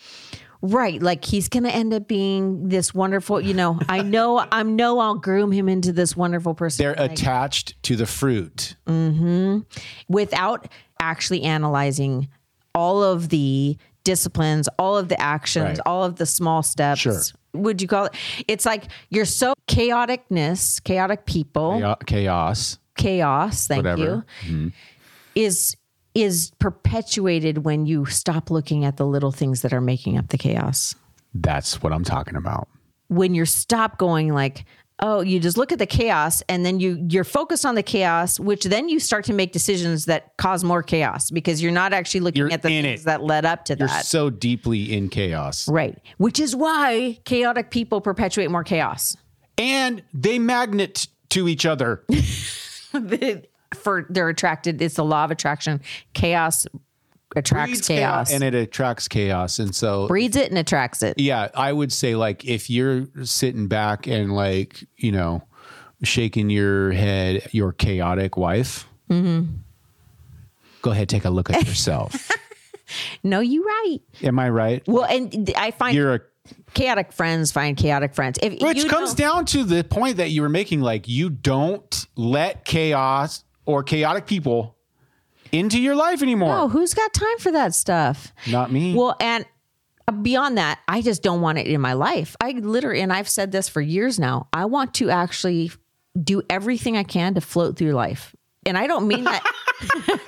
[0.63, 1.03] Right.
[1.03, 4.99] Like he's going to end up being this wonderful, you know, I know, I know
[4.99, 6.83] I'll groom him into this wonderful person.
[6.85, 8.75] They're attached to the fruit.
[8.87, 9.65] Mhm.
[10.09, 10.69] Without
[11.01, 12.29] actually analyzing
[12.75, 15.81] all of the disciplines, all of the actions, Right.
[15.87, 17.01] all of the small steps.
[17.01, 17.21] Sure.
[17.55, 18.15] Would you call it?
[18.49, 22.79] It's like you're so chaoticness, chaotic people, Chaos.
[22.97, 24.25] chaos, thank Whatever.
[24.45, 24.65] Mm-hmm.
[24.69, 24.73] you,
[25.35, 25.77] is
[26.15, 30.39] is perpetuated when you stop looking at the little things that are making up the
[30.39, 30.95] chaos.
[31.35, 32.69] That's what I'm talking about.
[33.09, 34.65] when you stop going like
[35.01, 38.41] oh you just look at the chaos and then you you're focused on the chaos
[38.41, 42.21] which then you start to make decisions that cause more chaos because you're not actually
[42.21, 43.05] looking You're at the in things it.
[43.05, 45.69] that led up to You're that so deeply in chaos.
[45.69, 49.17] right which is why chaotic people perpetuate more chaos
[49.59, 52.03] And they magnet to each other.
[53.75, 55.81] for they're attracted it's the law of attraction
[56.15, 56.67] chaos
[57.35, 59.59] attracts Breeds chaos, And it attracts chaos.
[59.59, 63.67] And so breeds it and attracts it Yeah, I would say like if you're sitting
[63.69, 65.43] back and like, you know,
[66.03, 69.53] shaking your head, your chaotic wife, Mm-hmm.
[70.83, 72.31] go ahead, take a look at yourself.
[73.25, 74.83] no you right Am I right?
[74.87, 76.21] well and i find You're a,
[76.75, 80.49] chaotic friends find chaotic friends if which comes down to the point that you were
[80.49, 80.81] making.
[80.81, 84.76] Like you don't let chaos or chaotic people
[85.53, 86.55] into your life anymore.
[86.57, 88.95] oh who's got time for that stuff Not me.
[88.95, 89.45] Well, and
[90.09, 92.37] uh, beyond that, I just don't want it in my life.
[92.41, 95.73] I literally, and I've said this for years now, I want to actually
[96.23, 98.35] do everything I can to float through life.
[98.65, 99.43] And I don't mean that.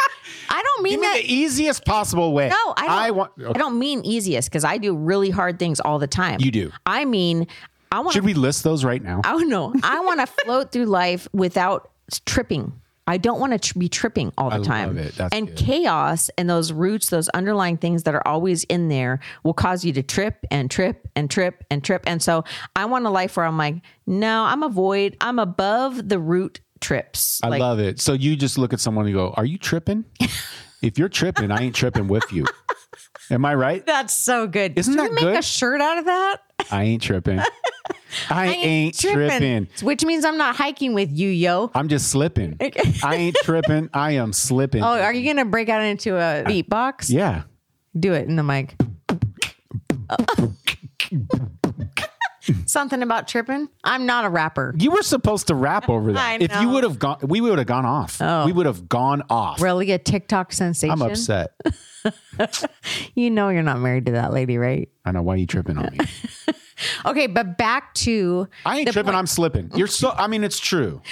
[0.50, 1.22] I don't mean Give me that.
[1.22, 2.48] the easiest possible way.
[2.48, 2.90] no, I don't.
[2.90, 3.32] I want.
[3.38, 6.40] I don't mean easiest because I do really hard things all the time.
[6.40, 6.72] You do.
[6.86, 7.46] I mean,
[7.92, 8.14] I want.
[8.14, 9.20] Should we list those right now?
[9.24, 9.84] Oh don't.
[9.84, 11.90] I want to float through life without
[12.26, 12.72] tripping.
[13.08, 14.88] I don't want to tr- be tripping all the I time.
[14.88, 15.14] love it.
[15.16, 15.56] That's and good.
[15.56, 19.92] chaos and those roots, those underlying things that are always in there will cause you
[19.94, 22.04] to trip and trip and trip and trip.
[22.06, 22.44] And so
[22.76, 27.40] I want a life where I'm like, no, I'm avoid, I'm above the root trips.
[27.42, 27.98] I like, love it.
[28.00, 30.04] So you just look at someone and go, "Are you tripping?"
[30.80, 32.46] If you're tripping, I ain't tripping with you.
[33.30, 33.84] Am I right?
[33.84, 34.78] That's so good.
[34.78, 35.38] Isn't Should that we make good?
[35.38, 36.38] a shirt out of that?
[36.70, 37.40] I ain't tripping.
[38.30, 39.68] I, ain't, tripping.
[39.82, 41.70] Which means I'm not hiking with you, yo.
[41.74, 42.56] I'm just slipping.
[43.02, 43.90] I ain't tripping.
[43.92, 44.82] I am slipping.
[44.82, 47.10] Oh, are you gonna break out into a beatbox?
[47.10, 47.42] yeah.
[47.98, 48.76] Do it in the mic.
[52.66, 53.68] Something about tripping.
[53.84, 54.74] I'm not a rapper.
[54.78, 56.42] You were supposed to rap over that.
[56.42, 56.72] If you know.
[56.74, 58.20] would have gone, we would have gone off.
[58.20, 58.46] Oh.
[58.46, 59.60] We would have gone off.
[59.60, 60.92] Really, a TikTok sensation.
[60.92, 61.52] I'm upset.
[63.14, 64.88] You know you're not married to that lady, right?
[65.04, 65.98] I know why you tripping on me.
[67.04, 69.08] Okay, but back to I ain't the tripping.
[69.08, 69.16] point.
[69.18, 69.70] I'm slipping.
[69.74, 70.12] You're so.
[70.12, 71.02] I mean, it's true.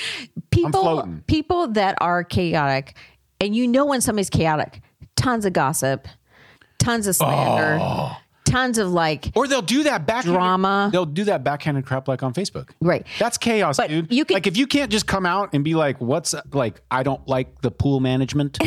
[0.51, 0.81] people.
[0.81, 1.25] floating.
[1.27, 2.97] People that are chaotic,
[3.41, 4.81] and you know when somebody's chaotic.
[5.17, 6.07] Tons of gossip,
[6.79, 8.17] tons of slander, Oh.
[8.47, 10.89] Tons of like Or they'll do that back Drama.
[10.91, 12.71] They'll do that backhanded crap like on Facebook.
[12.81, 13.07] Right.
[13.19, 14.13] That's chaos, But dude.
[14.13, 16.81] you can- like if you can't just come out and be like, "What's like?
[16.91, 18.59] I don't like the pool management."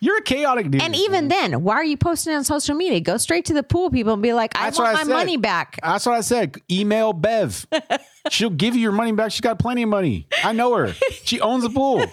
[0.00, 0.82] You're a chaotic dude.
[0.82, 3.00] And even then, why are you posting on social media?
[3.00, 5.14] Go straight to the pool people and be like, I That's want what my said.
[5.14, 5.78] money back.
[5.82, 6.56] That's what I said.
[6.70, 7.66] Email Bev.
[8.30, 9.32] She'll give you your money back.
[9.32, 10.26] She's got plenty of money.
[10.42, 10.92] I know her.
[11.24, 12.04] She owns a pool.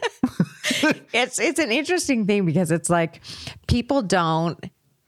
[1.14, 3.20] It's it's an interesting thing because it's like
[3.68, 4.58] people don't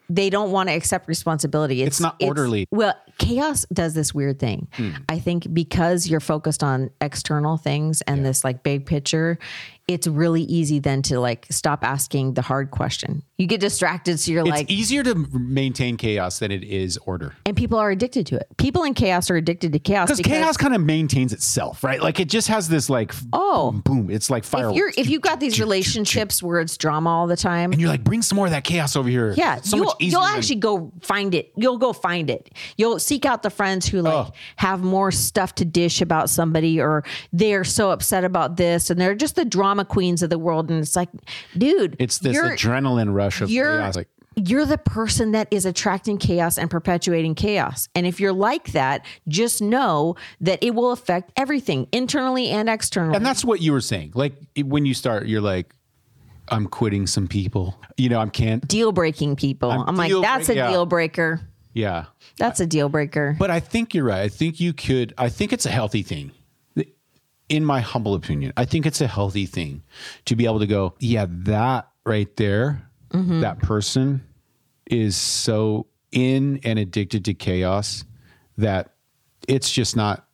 [0.09, 1.81] they don't want to accept responsibility.
[1.81, 2.67] It's, not orderly.
[2.69, 2.77] Hmm.
[2.77, 4.67] well, chaos does this weird thing.
[5.09, 9.39] I think because you're focused on external things and this like big picture,
[9.87, 13.21] it's really easy then to like stop asking the hard question.
[13.37, 16.97] You get distracted, so you're like It's like, easier to maintain chaos than it is
[16.99, 17.33] order.
[17.45, 18.47] and people are addicted to it.
[18.57, 22.01] People in chaos are addicted to chaos Because chaos kind of maintains itself, right?
[22.01, 23.71] Like it just has this like Oh.
[23.71, 24.09] boom, boom.
[24.11, 24.73] It's like fireworks.
[24.73, 27.89] if you're if you've got these relationships where it's drama all the time, and you're
[27.89, 29.33] like, bring some more of that chaos over here.
[29.35, 30.11] Yeah, so you'll, much easier.
[30.19, 31.51] you'll than- actually go find it.
[31.57, 32.51] You'll go find it.
[32.77, 34.31] You'll seek out the friends who like Oh.
[34.57, 39.15] have more stuff to dish about somebody, or they're so upset about this, and they're
[39.15, 40.69] just the drama queens of the world.
[40.69, 41.09] And it's like,
[41.57, 43.95] dude, it's this adrenaline rush of you're chaos.
[43.95, 47.87] Like, you're the person that is attracting chaos and perpetuating chaos.
[47.93, 53.15] And if you're like that, just know that it will affect everything internally and externally.
[53.15, 54.11] and that's what you were saying.
[54.15, 55.73] Like when you start, you're like,
[56.49, 57.79] I'm quitting some people.
[57.97, 58.67] You know, I'm can't.
[58.67, 59.71] deal breaking people.
[59.71, 60.69] I'm, like, deal that's a yeah.
[60.69, 61.41] deal breaker.
[61.73, 62.05] Yeah.
[62.37, 63.35] That's a deal breaker.
[63.39, 64.21] But I think you're right.
[64.21, 65.13] I think you could.
[65.17, 66.31] I think it's a healthy thing.
[67.53, 69.83] In my humble opinion, I think it's a healthy thing
[70.25, 73.41] to be able to go, yeah, that right there, Mm-hmm.
[73.41, 74.23] that person
[74.87, 78.05] is so in and addicted to chaos
[78.57, 78.89] that
[79.47, 80.25] it's just not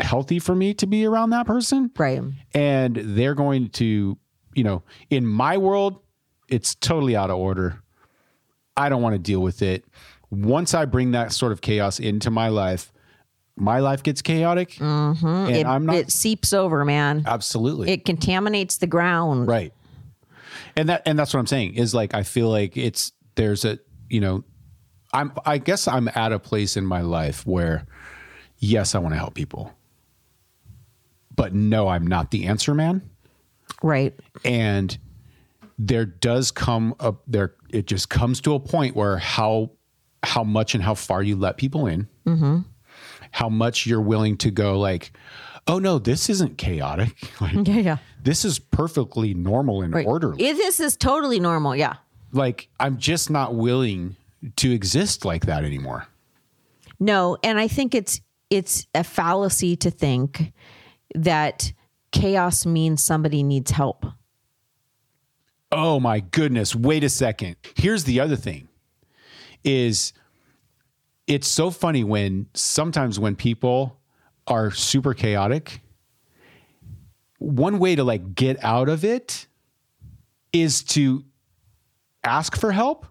[0.00, 1.92] healthy for me to be around that person.
[1.96, 2.20] Right.
[2.52, 4.18] And they're going to,
[4.54, 6.00] you know, in my world,
[6.48, 7.80] it's totally out of order.
[8.76, 9.84] I don't want to deal with it.
[10.30, 12.92] Once I bring that sort of chaos into my life,
[13.56, 14.72] my life gets chaotic.
[14.72, 15.54] Mm-hmm.
[15.54, 17.22] it, I'm not it seeps over, man.
[17.26, 19.48] absolutely It contaminates the ground.
[19.48, 19.72] right.
[20.76, 23.78] And that and that's what I'm saying is like I feel like it's there's a
[24.08, 24.42] you know
[25.12, 27.86] I'm I guess I'm at a place in my life where
[28.58, 29.72] yes, I want to help people.
[31.36, 33.02] But no, I'm not the answer man.
[33.82, 34.18] Right.
[34.44, 34.96] and
[35.78, 39.70] there does come up there it just comes to a point where how
[40.22, 42.08] how much and how far you let people in
[43.34, 45.10] how much you're willing to go like
[45.66, 47.96] oh no this isn't chaotic like, Yeah, yeah.
[48.22, 50.06] this is perfectly normal and Right.
[50.06, 51.74] orderly If this is totally normal.
[51.74, 51.94] Yeah.
[52.32, 54.14] like i'm just not willing
[54.56, 56.06] to exist like that anymore
[57.00, 58.20] No, and I think it's
[58.50, 60.52] it's a fallacy to think
[61.14, 61.72] that
[62.12, 64.06] chaos means somebody needs help.
[65.72, 66.74] Oh my goodness.
[66.76, 67.56] Wait a second.
[67.74, 68.68] Here's the other thing
[69.64, 70.12] is
[71.26, 73.98] it's so funny when sometimes when people
[74.46, 75.80] are super chaotic,
[77.38, 79.46] one way to like get out of it
[80.52, 81.24] is to
[82.22, 83.06] ask for help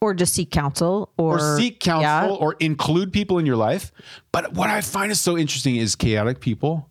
[0.00, 2.44] Or just seek counsel or, or seek counsel Yeah.
[2.44, 3.92] or include people in your life.
[4.32, 6.88] But what I find is so interesting is chaotic people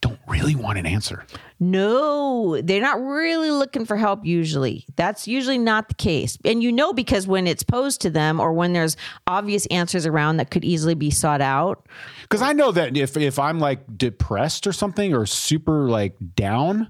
[0.00, 1.24] don't really want an answer.
[1.62, 4.86] No, they're not really looking for help usually.
[4.96, 6.38] That's usually not the case.
[6.42, 8.96] And you know because when it's posed to them or when there's
[9.26, 11.86] obvious answers around that could easily be sought out.
[12.22, 16.88] Because I know that if if I'm like depressed or something or super like down,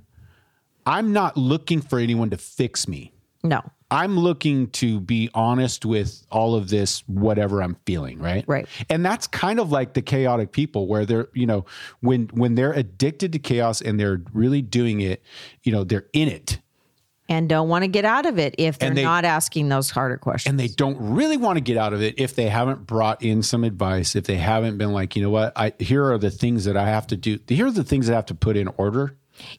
[0.87, 3.13] I'm not looking for anyone to fix me.
[3.43, 3.63] No.
[3.91, 8.45] I'm looking to be honest with all of this, whatever I'm feeling, right?
[8.47, 8.67] Right.
[8.89, 11.65] And that's kind of like the chaotic people where they're, you know,
[12.01, 15.23] when when they're addicted to chaos and they're really doing it,
[15.63, 16.61] you know, they're in it
[17.29, 20.17] And don't want to get out of it if they're they- not asking those harder
[20.17, 20.51] questions.
[20.51, 23.43] and they don't really want to get out of it if they haven't brought in
[23.43, 26.65] some advice, if they haven't been like, you know what, I here are the things
[26.65, 27.39] that I have to do.
[27.49, 29.17] Here are the things that I have to put in order.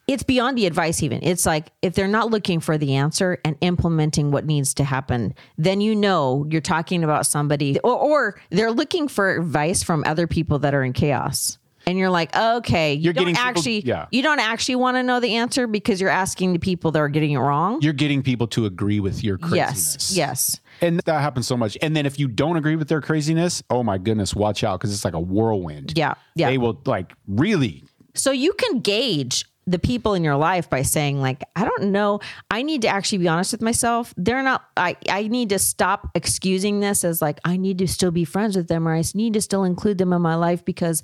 [0.07, 1.21] It's beyond the advice, even.
[1.23, 5.33] It's like if they're not looking for the answer and implementing what needs to happen,
[5.57, 10.27] then you know you're talking about somebody, or, or they're looking for advice from other
[10.27, 11.57] people that are in chaos.
[11.87, 14.05] And you're like, okay, you You're don't getting people- actually, yeah.
[14.11, 17.09] you don't actually want to know the answer because you're asking the people that are
[17.09, 17.81] getting it wrong.
[17.81, 20.15] You're getting people to agree with your craziness.
[20.15, 20.59] yes, yes.
[20.81, 21.79] And that happens so much.
[21.81, 24.93] And then if you don't agree with their craziness, oh my goodness, watch out because
[24.93, 25.93] it's like a whirlwind.
[25.97, 26.49] Yeah, yeah.
[26.51, 27.83] They will like really.
[28.13, 32.19] So you can gauge the people in your life by saying like I don't know
[32.49, 36.09] I need to actually be honest with myself they're not I I need to stop
[36.15, 39.33] excusing this as like I need to still be friends with them or I need
[39.33, 41.03] to still include them in my life because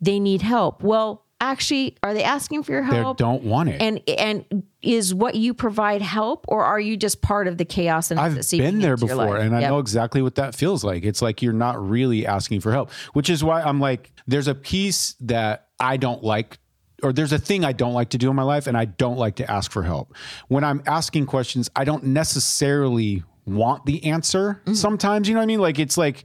[0.00, 3.16] they need help well actually are they asking for your help?
[3.16, 3.80] They don't want it.
[3.80, 8.10] and and is what you provide help or are you just part of the chaos
[8.10, 9.70] and I've been there before and I Yep.
[9.70, 11.04] know exactly what that feels like.
[11.04, 14.54] It's like you're not really asking for help, which is why I'm like, there's a
[14.54, 16.58] piece that I don't like,
[17.02, 19.16] or there's a thing I don't like to do in my life, and I don't
[19.18, 20.14] like to ask for help.
[20.48, 24.76] When I'm asking questions, I don't necessarily want the answer Mm.
[24.76, 25.28] sometimes.
[25.28, 25.60] You know what I mean?
[25.60, 26.24] Like, it's like,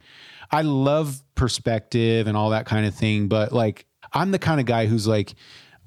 [0.51, 4.65] I love perspective and all that kind of thing, but like, I'm the kind of
[4.65, 5.33] guy who's like,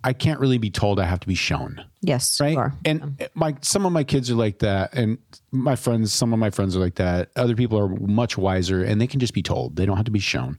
[0.05, 3.85] I can't really be told I have to be shown yes right and my some
[3.85, 5.19] of my kids are like that and
[5.51, 9.01] my friends some of my friends are like that other people are much wiser and
[9.01, 10.57] they can just be told they don't have to be shown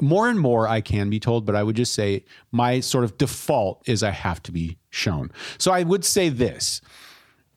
[0.00, 3.16] more and more i can be told but i would just say my sort of
[3.18, 5.30] default is i have to be shown.
[5.58, 6.80] So i would say this.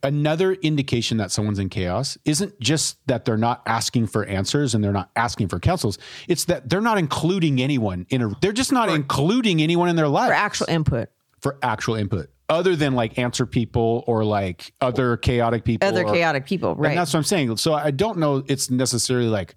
[0.04, 4.84] Another indication that someone's in chaos isn't just that they're not asking for answers and
[4.84, 5.98] they're not asking for counsels.
[6.28, 10.08] It's that they're not including anyone in a they're just not including anyone in their
[10.08, 11.10] life for actual input.
[11.42, 12.30] For actual input.
[12.48, 16.90] Other than like answer people or like other chaotic people other or- chaotic people right.
[16.90, 17.58] and that's what i'm saying.
[17.58, 19.56] So i don't know it's necessarily like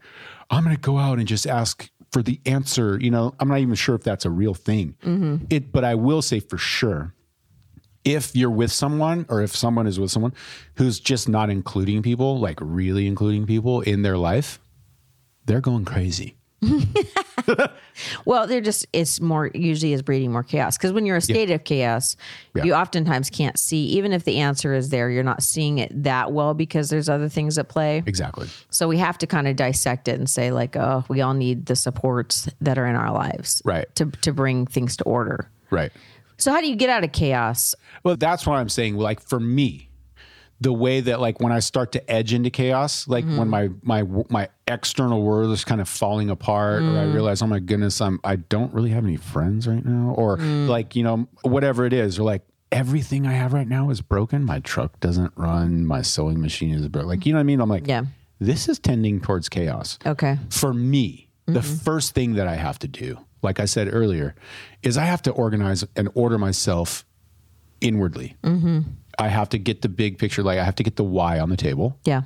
[0.49, 3.59] i'm going to go out and just ask for the answer you know i'm not
[3.59, 5.45] even sure if that's a real thing Mm-hmm.
[5.51, 7.15] it but i will say for sure
[8.05, 10.33] if you're with someone or if someone is with someone
[10.77, 14.59] who's just not including people like really including people in their life
[15.47, 16.37] they're going crazy
[18.25, 21.51] Well, they're just it's more usually is breeding more chaos because when you're a state
[21.51, 22.17] of chaos,
[22.55, 22.65] Yeah.
[22.65, 26.33] you oftentimes can't see even if the answer is there, you're not seeing it that
[26.33, 28.03] well because there's other things at play.
[28.07, 31.35] exactly So we have to kind of dissect it and say like, oh, we all
[31.35, 33.93] need the supports that are in our lives, Right.
[33.97, 35.51] To to bring things to order.
[35.71, 35.93] right
[36.39, 37.75] So how do you get out of chaos?
[38.03, 38.97] Well, that's what I'm saying.
[38.97, 39.90] Like for me,
[40.61, 43.79] the way that like when I start to edge into chaos, like when mm-hmm.
[43.85, 47.15] my my my external world is kind of falling apart, or I mm.
[47.15, 50.69] realize, oh my goodness, I'm I don't really have any friends right now, or mm.
[50.69, 54.45] like you know whatever it is, or like everything I have right now is broken.
[54.45, 55.87] My truck doesn't run.
[55.87, 57.09] My sewing machine is broken.
[57.09, 57.61] Like you know what I mean?
[57.61, 58.05] I'm like, Yeah.
[58.39, 60.39] this is tending towards chaos Okay.
[60.51, 61.77] for me, the mm-hmm.
[61.77, 64.35] first thing that I have to do, like I said earlier,
[64.83, 67.05] is I have to organize and order myself
[67.81, 68.37] inwardly.
[68.43, 68.81] Mm-hmm.
[69.21, 70.43] I have to get the big picture.
[70.43, 71.99] Like I have to get the why on the table.
[72.05, 72.23] Yeah.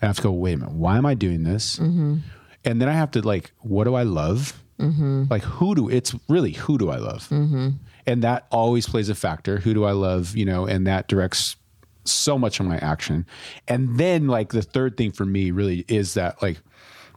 [0.00, 1.78] I have to go, wait a minute, why am I doing this?
[1.78, 2.18] Mm-hmm.
[2.64, 4.60] And then I have to like, what do I love?
[4.80, 5.24] Mm-hmm.
[5.28, 7.28] Like who do it's really who do I love?
[7.28, 7.70] Mm-hmm.
[8.06, 9.58] And that always plays a factor.
[9.58, 10.36] Who do I love?
[10.36, 11.56] You know, and that directs
[12.04, 13.26] so much of my action.
[13.66, 16.58] And then like the third thing for me really is that like,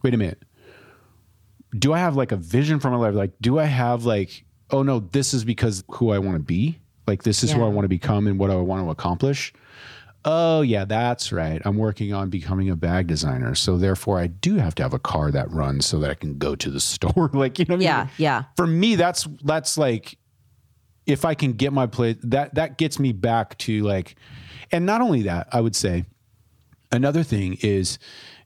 [0.02, 0.42] wait a minute,
[1.78, 3.14] do I have like a vision for my life?
[3.14, 6.81] Like, do I have like, oh no, this is because who I want to be?
[7.06, 9.52] Like this is who I want to become and what I want to accomplish.
[10.24, 11.60] Oh yeah, that's right.
[11.64, 13.56] I'm working on becoming a bag designer.
[13.56, 16.38] So therefore I do have to have a car that runs so that I can
[16.38, 17.28] go to the store.
[17.32, 18.00] like, you know what I Yeah.
[18.04, 18.10] mean?
[18.18, 18.42] Yeah.
[18.56, 20.16] For me, that's that's like
[21.06, 24.14] if I can get my place that that gets me back to like
[24.70, 26.04] and not only that, I would say
[26.92, 27.98] another thing is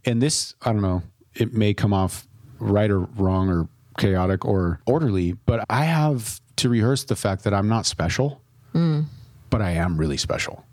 [0.07, 1.03] and this I don't know,
[1.35, 2.27] it may come off
[2.59, 7.53] right or wrong or chaotic or orderly, but I have to rehearse the fact that
[7.53, 8.41] I'm not special,
[8.77, 9.05] Mm.
[9.49, 10.65] but I am really special.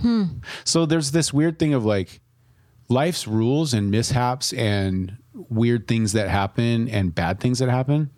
[0.00, 0.24] Hmm.
[0.64, 2.20] So there's this weird thing of like
[2.88, 5.16] life's rules and mishaps and
[5.50, 8.10] weird things that happen and bad things that happen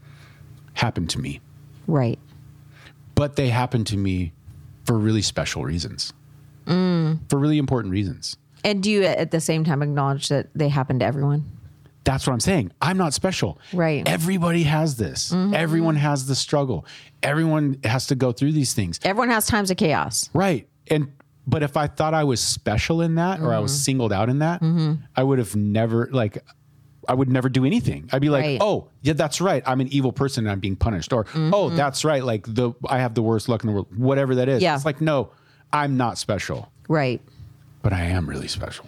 [0.75, 1.41] happen to me,
[1.89, 2.19] Right.
[3.17, 4.33] but they happen to me
[4.85, 6.13] for really special reasons,
[6.67, 7.19] mm.
[7.29, 8.37] for really important reasons.
[8.65, 11.45] And do you at the same time acknowledge that they happen to everyone?
[12.05, 12.73] That's what I'm saying.
[12.83, 13.59] I'm not special.
[13.73, 14.07] Right.
[14.09, 15.31] Everybody has this.
[15.33, 15.55] Mm-hmm.
[15.55, 16.85] Everyone has the struggle.
[17.23, 18.99] Everyone has to go through these things.
[19.05, 20.29] Everyone has times of chaos.
[20.35, 20.69] Right.
[20.89, 21.13] And
[21.47, 23.79] but if I thought I was special in that or I was Mm-hmm.
[23.83, 24.95] singled out in that, mm-hmm.
[25.17, 26.39] I would have never like
[27.09, 28.09] I would never do anything.
[28.13, 28.59] I'd be like, Right.
[28.61, 29.63] "Oh, yeah, that's right.
[29.67, 31.51] I'm an evil person and I'm being punished." Or, mm-hmm.
[31.53, 32.23] "Oh, that's right.
[32.25, 34.63] Like the I have the worst luck in the world." Whatever that is.
[34.63, 34.75] Yeah.
[34.77, 35.31] It's like, "No,
[35.73, 37.21] I'm not special, Right.
[37.83, 38.87] but I am really special."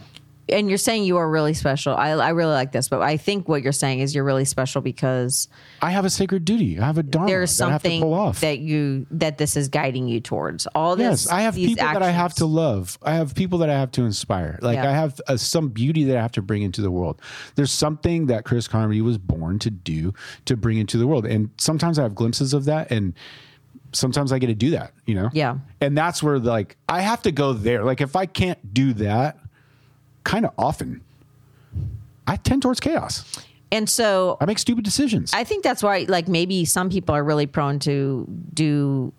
[0.49, 1.95] And you're saying you are really special.
[1.95, 4.83] I, I really like this, but I think what you're saying is you're really special
[4.83, 5.49] because
[5.81, 6.79] I have a sacred duty.
[6.79, 8.41] I have a dharma there's that I have to something pull off.
[8.41, 10.67] that you that this is guiding you towards.
[10.75, 12.99] All this, Yes, I have people that I have to love.
[13.03, 14.59] I have people that I have to inspire.
[14.61, 14.91] Like Yeah.
[14.91, 17.21] I have uh, some beauty that I have to bring into the world.
[17.55, 20.13] There's something that Kris Carmody was born to do
[20.45, 23.15] to bring into the world, and sometimes I have glimpses of that, and
[23.93, 24.93] sometimes I get to do that.
[25.07, 25.59] You know, Yeah.
[25.81, 27.85] And that's where like I have to go there.
[27.85, 29.39] Like if I can't do that,
[30.25, 31.01] kind of often,
[32.27, 33.25] I tend towards chaos.
[33.71, 35.33] And so I make stupid decisions.
[35.35, 39.13] I think that's why, like, maybe some people are really prone to do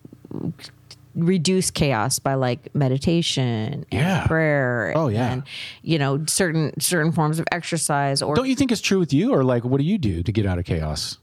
[1.14, 4.26] reduce chaos by like meditation, and Yeah.
[4.26, 5.32] prayer, Oh, yeah.
[5.32, 5.42] and
[5.82, 8.20] you know certain certain forms of exercise.
[8.20, 10.30] Or Don't you think it's true with you, or like what do you do to
[10.32, 11.16] get out of chaos?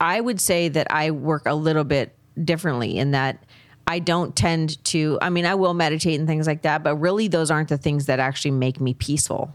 [0.00, 2.12] I would say that I work a little bit
[2.44, 3.38] differently in that
[3.86, 5.18] I don't tend to.
[5.22, 8.06] I mean, I will meditate and things like that, but really, those aren't the things
[8.06, 9.52] that actually make me peaceful.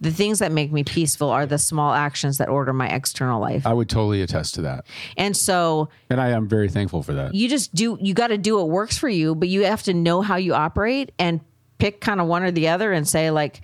[0.00, 3.66] The things that make me peaceful are the small actions that order my external life.
[3.66, 4.84] I would totally attest to that,
[5.16, 7.34] And so and I am very thankful for that.
[7.34, 9.94] you just do you got to do what works for you but you have to
[9.94, 11.40] know how you operate and
[11.78, 13.62] pick kind of one or the other and say like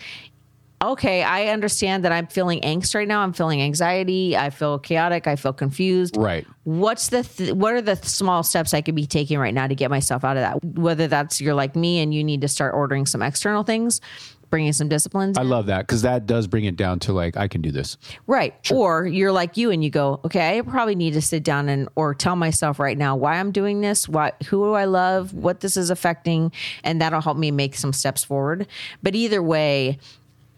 [0.82, 5.26] okay i understand that i'm feeling angst right now i'm feeling anxiety i feel chaotic
[5.26, 6.46] i feel confused Right.
[6.64, 9.74] what's the th- what are the small steps i could be taking right now to
[9.74, 12.74] get myself out of that whether that's you're like me and you need to start
[12.74, 14.00] ordering some external things
[14.48, 17.46] bringing some disciplines I love that because that does bring it down to like I
[17.46, 17.96] can do this.
[18.26, 18.52] Right.
[18.72, 21.88] Or you're like you and you go, okay, I probably need to sit down and
[21.94, 25.60] or tell myself right now why I'm doing this, why who do I love, what
[25.60, 26.50] this is affecting,
[26.82, 28.66] and that'll help me make some steps forward.
[29.04, 29.98] But either way,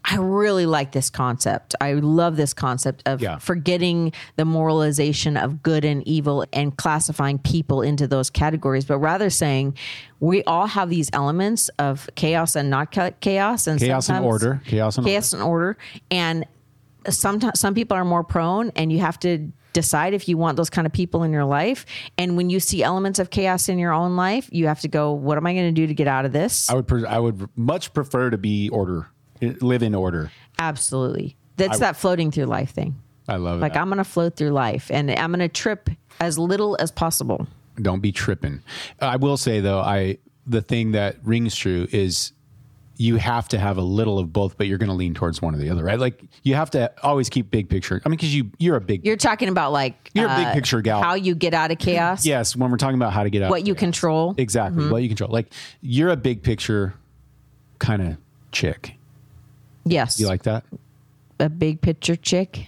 [0.05, 1.75] I really like this concept.
[1.79, 3.37] I love this concept of Yeah.
[3.37, 9.29] forgetting the moralization of good and evil and classifying people into those categories, but rather
[9.29, 9.75] saying
[10.19, 12.91] we all have these elements of chaos and not
[13.21, 14.61] chaos and Chaos and order.
[14.65, 15.77] Chaos and chaos and order
[16.11, 16.45] and
[17.09, 20.69] sometimes some people are more prone and you have to decide if you want those
[20.69, 21.85] kind of people in your life
[22.17, 25.11] and when you see elements of chaos in your own life you have to go
[25.11, 27.17] what am i going to do to get out of this I would pre- I
[27.19, 29.07] would much prefer to be order,
[29.51, 30.31] live in order.
[30.59, 32.95] absolutely that's that floating through life thing
[33.27, 33.61] I love it.
[33.61, 33.81] like that.
[33.81, 35.89] i'm going to float through life and i'm going to trip
[36.19, 37.47] as little as possible
[37.81, 38.61] Don't be tripping.
[38.99, 42.33] I will say though, I the thing that rings true is
[42.97, 45.55] you have to have a little of both, but you're going to lean towards one
[45.55, 45.97] or the other, right?
[45.99, 47.99] Like you have to always keep big picture.
[48.05, 50.53] I mean, because you you're a big you're talking about like You're a big uh,
[50.53, 51.01] picture gal.
[51.01, 52.55] how you get out of chaos yes.
[52.55, 55.31] When we're talking about how to get out, what you control exactly what you control.
[55.31, 56.93] Like you're a big picture
[57.79, 58.17] kind of
[58.51, 58.95] chick.
[59.85, 60.63] Yes You like that?
[61.39, 62.67] a big picture chick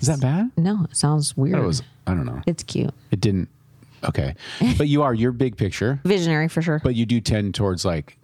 [0.00, 0.50] Is that bad?
[0.56, 2.40] no it sounds weird That was I don't know.
[2.46, 3.48] it's cute It didn't.
[4.02, 4.34] Okay,
[4.78, 8.16] but you are you're big picture, visionary for sure but you do tend towards like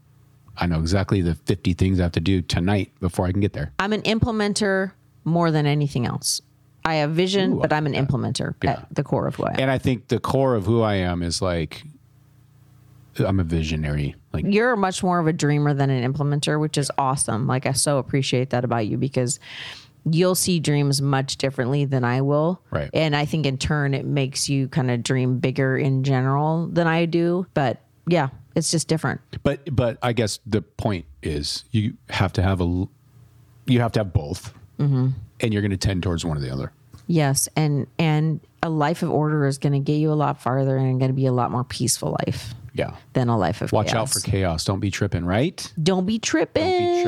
[0.57, 3.53] I know exactly the 50 things I have to do tonight before I can get
[3.53, 3.73] there.
[3.79, 4.93] I'm an implementer
[5.25, 6.41] more than anything else.
[6.83, 9.57] I have vision, Ooh, but I'm an implementer at the core of who I am.
[9.61, 11.83] And I think the core of who I am is like
[13.19, 14.15] I'm a visionary.
[14.37, 17.47] Like You're much more of a dreamer than an implementer, which is awesome.
[17.47, 19.41] Like I so appreciate that about you because
[20.11, 22.61] you'll see dreams much differently than I will.
[22.71, 22.91] Right.
[22.95, 26.87] And I think in turn it makes you kind of dream bigger in general than
[26.87, 27.47] I do.
[27.55, 29.21] But yeah, it's just different.
[29.43, 32.87] but but I guess the point is you have to have a
[33.67, 34.55] you have to have both.
[34.79, 35.09] Mm-hmm.
[35.41, 36.73] And you're going to tend towards one or the other.
[37.09, 37.49] Yes.
[37.57, 40.99] And and a life of order is going to get you a lot farther and
[40.99, 42.97] going to be a lot more peaceful life Yeah.
[43.15, 44.17] than a life of Watch chaos.
[44.17, 44.65] out for chaos.
[44.65, 45.73] Don't be tripping, right?
[45.83, 46.63] Don't be tripping.
[46.63, 47.03] Don't be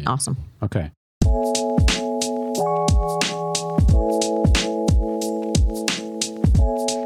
[0.00, 0.06] tripping.
[0.06, 0.36] Awesome.
[0.62, 0.90] Okay.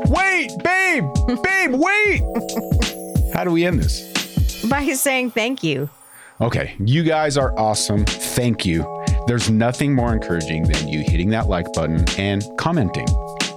[0.09, 1.05] Wait, babe,
[1.43, 2.23] babe, wait.
[3.33, 4.63] How do we end this?
[4.69, 5.89] By saying thank you.
[6.41, 8.05] Okay, you guys are awesome.
[8.05, 8.85] Thank you.
[9.27, 13.07] There's nothing more encouraging than you hitting that like button and commenting.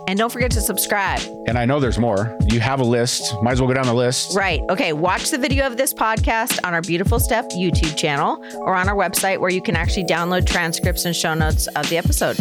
[0.07, 1.19] And don't forget to subscribe.
[1.47, 2.35] And I know there's more.
[2.49, 3.33] You have a list.
[3.41, 4.35] Might as well go down the list.
[4.35, 4.61] Right.
[4.69, 4.93] Okay.
[4.93, 8.95] Watch the video of this podcast on our Beautiful Step YouTube channel or on our
[8.95, 12.37] website where you can actually download transcripts and show notes of the episode.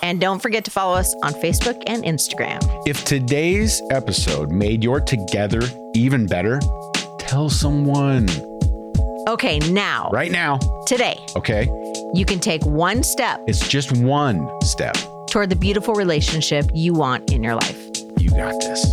[0.00, 2.60] And don't forget to follow us on Facebook and Instagram.
[2.86, 5.62] If today's episode made your together
[5.94, 6.60] even better,
[7.18, 8.28] tell someone
[9.28, 9.58] Okay.
[9.58, 10.58] Now, right now.
[10.86, 11.68] today, Okay.
[12.14, 14.96] you can take one step It's just one step
[15.30, 17.86] toward the beautiful relationship you want in your life.
[18.18, 18.84] You got this.